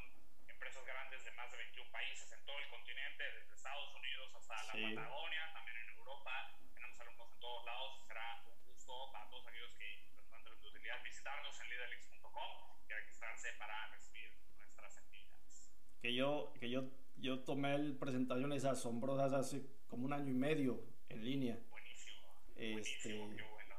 empresas 0.48 0.84
grandes 0.84 1.24
de 1.24 1.30
más 1.44 1.52
de 1.52 1.58
21 1.58 1.90
países 1.90 2.32
en 2.32 2.40
todo 2.46 2.56
el 2.58 2.68
continente, 2.70 3.22
desde 3.36 3.52
Estados 3.52 3.94
Unidos 3.94 4.34
hasta 4.34 4.54
la 4.64 4.72
Patagonia, 4.72 5.52
también 5.52 5.76
en 5.76 5.90
Europa. 5.98 6.32
Tenemos 6.72 7.00
alumnos 7.00 7.32
en 7.34 7.40
todos 7.40 7.66
lados. 7.66 8.06
Será 8.06 8.42
un 8.48 8.64
gusto 8.64 9.12
para 9.12 9.28
todos 9.28 9.46
aquellos 9.48 9.74
que 9.76 9.84
les 9.84 10.60
de 10.60 10.68
utilidad 10.68 11.02
visitarnos 11.04 11.60
en 11.60 11.68
leaderlix.com 11.68 12.50
registrarse 12.88 13.48
para 13.58 13.88
recibir 13.88 14.32
nuestras 14.56 14.96
actividades. 14.96 15.72
Que 16.00 16.14
yo, 16.14 16.54
que 16.58 16.70
yo, 16.70 16.88
yo 17.16 17.40
tomé 17.40 17.92
presentaciones 17.92 18.64
asombrosas 18.64 19.34
hace 19.34 19.66
como 19.86 20.06
un 20.06 20.14
año 20.14 20.30
y 20.30 20.34
medio 20.34 20.82
en 21.10 21.24
línea. 21.24 21.58
Buenísimo. 21.68 22.40
Este, 22.56 23.18
buenísimo, 23.18 23.50
bueno. 23.50 23.74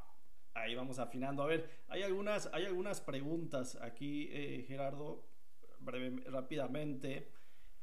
Ahí 0.54 0.75
vamos 0.75 0.99
afinando. 0.99 1.41
A 1.41 1.47
ver, 1.47 1.82
hay 1.88 2.04
algunas, 2.04 2.47
hay 2.54 2.65
algunas 2.65 3.01
preguntas 3.01 3.75
aquí, 3.82 4.30
eh, 4.32 4.65
Gerardo, 4.67 5.25
breve, 5.80 6.21
rápidamente. 6.30 7.35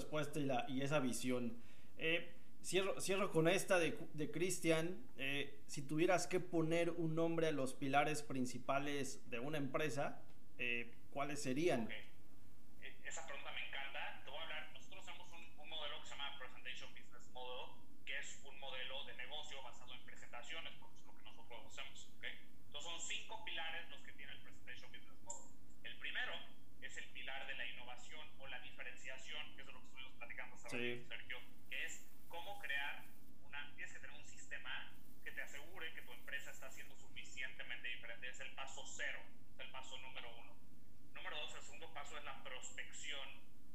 respuesta 0.00 0.40
y, 0.40 0.46
la, 0.46 0.64
y 0.68 0.80
esa 0.80 0.98
visión. 0.98 1.52
Eh, 1.98 2.32
cierro, 2.62 2.98
cierro, 3.00 3.30
con 3.30 3.48
esta 3.48 3.78
de, 3.78 4.30
Cristian. 4.32 4.98
Eh, 5.18 5.58
si 5.66 5.82
tuvieras 5.82 6.26
que 6.26 6.40
poner 6.40 6.90
un 6.90 7.14
nombre 7.14 7.48
a 7.48 7.52
los 7.52 7.74
pilares 7.74 8.22
principales 8.22 9.20
de 9.30 9.38
una 9.40 9.58
empresa, 9.58 10.22
eh, 10.58 10.90
¿cuáles 11.12 11.42
serían? 11.42 11.88
sí. 30.70 31.04
Sergio, 31.08 31.38
que 31.68 31.84
es 31.84 32.06
cómo 32.28 32.60
crear 32.60 33.02
una, 33.44 33.74
tienes 33.74 33.92
que 33.92 33.98
tener 33.98 34.16
un 34.16 34.26
sistema 34.26 34.92
que 35.24 35.32
te 35.32 35.42
asegure 35.42 35.92
que 35.94 36.02
tu 36.02 36.12
empresa 36.12 36.52
está 36.52 36.70
siendo 36.70 36.94
suficientemente 36.96 37.88
diferente. 37.88 38.28
Es 38.28 38.38
el 38.40 38.52
paso 38.54 38.84
cero, 38.86 39.18
es 39.54 39.60
el 39.60 39.70
paso 39.72 39.98
número 39.98 40.30
uno. 40.36 40.54
Número 41.14 41.36
dos, 41.38 41.54
el 41.56 41.62
segundo 41.62 41.92
paso 41.92 42.16
es 42.16 42.24
la 42.24 42.42
prospección, 42.44 43.28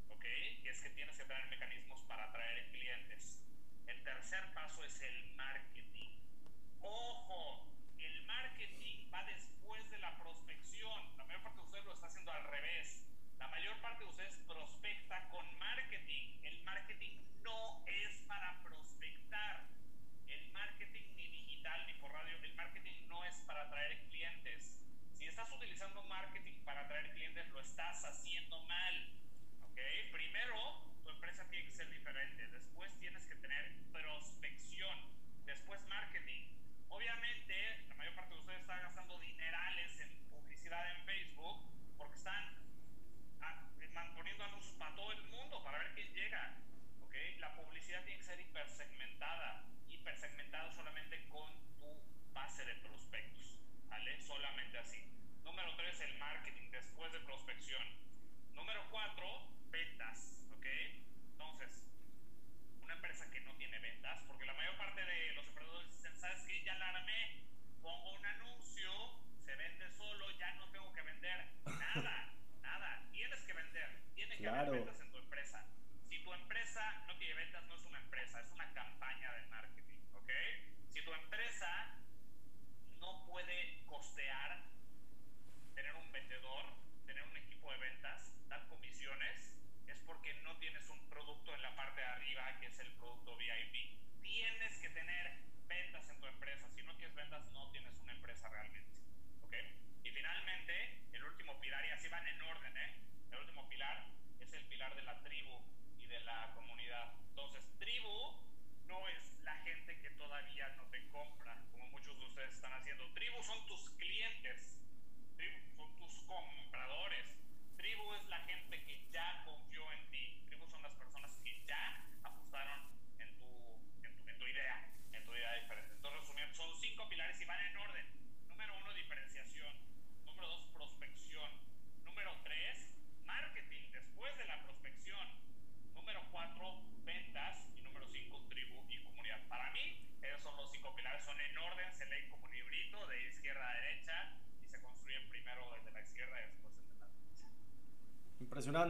¿ok? 0.10 0.25
Y 0.63 0.69
es 0.69 0.81
que 0.81 0.89
tienes 0.91 1.17
que 1.17 1.25
tener 1.25 1.45
mecanismos 1.47 2.01
para 2.03 2.23
atraer 2.25 2.71
clientes. 2.71 3.43
El 3.88 4.01
tercer 4.03 4.53
paso 4.53 4.84
es 4.86 5.01
el 5.01 5.36
marketing. 5.36 6.17
¡Ojo! 6.79 7.64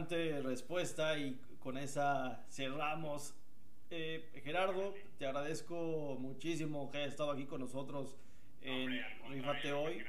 respuesta 0.04 1.18
y 1.18 1.40
con 1.58 1.78
esa 1.78 2.44
cerramos. 2.50 3.34
Eh, 3.90 4.28
Gerardo, 4.44 4.94
te 5.18 5.26
agradezco 5.26 6.16
muchísimo 6.20 6.90
que 6.90 6.98
hayas 6.98 7.10
estado 7.12 7.30
aquí 7.30 7.46
con 7.46 7.60
nosotros 7.60 8.16
en 8.60 9.00
Rifate 9.30 9.72
Hoy. 9.72 10.04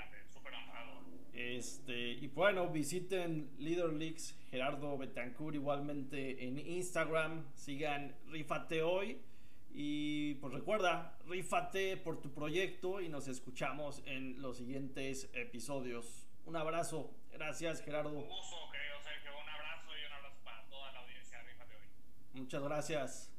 Este, 1.33 2.13
y 2.13 2.27
bueno, 2.27 2.67
visiten 2.69 3.51
Leader 3.59 3.93
Leaks, 3.93 4.35
Gerardo 4.49 4.97
Betancourt 4.97 5.55
igualmente 5.55 6.45
en 6.45 6.57
Instagram. 6.57 7.45
Sigan 7.53 8.15
Rifate 8.29 8.81
Hoy. 8.81 9.21
Y 9.71 10.35
pues 10.35 10.53
recuerda, 10.53 11.17
rífate 11.27 11.97
por 11.97 12.19
tu 12.19 12.31
proyecto 12.33 12.99
y 12.99 13.09
nos 13.09 13.27
escuchamos 13.27 14.01
en 14.05 14.41
los 14.41 14.57
siguientes 14.57 15.29
episodios. 15.33 16.27
Un 16.45 16.55
abrazo. 16.55 17.11
Gracias, 17.31 17.81
Gerardo. 17.81 18.27
Muchas 22.37 22.63
gracias. 22.63 23.36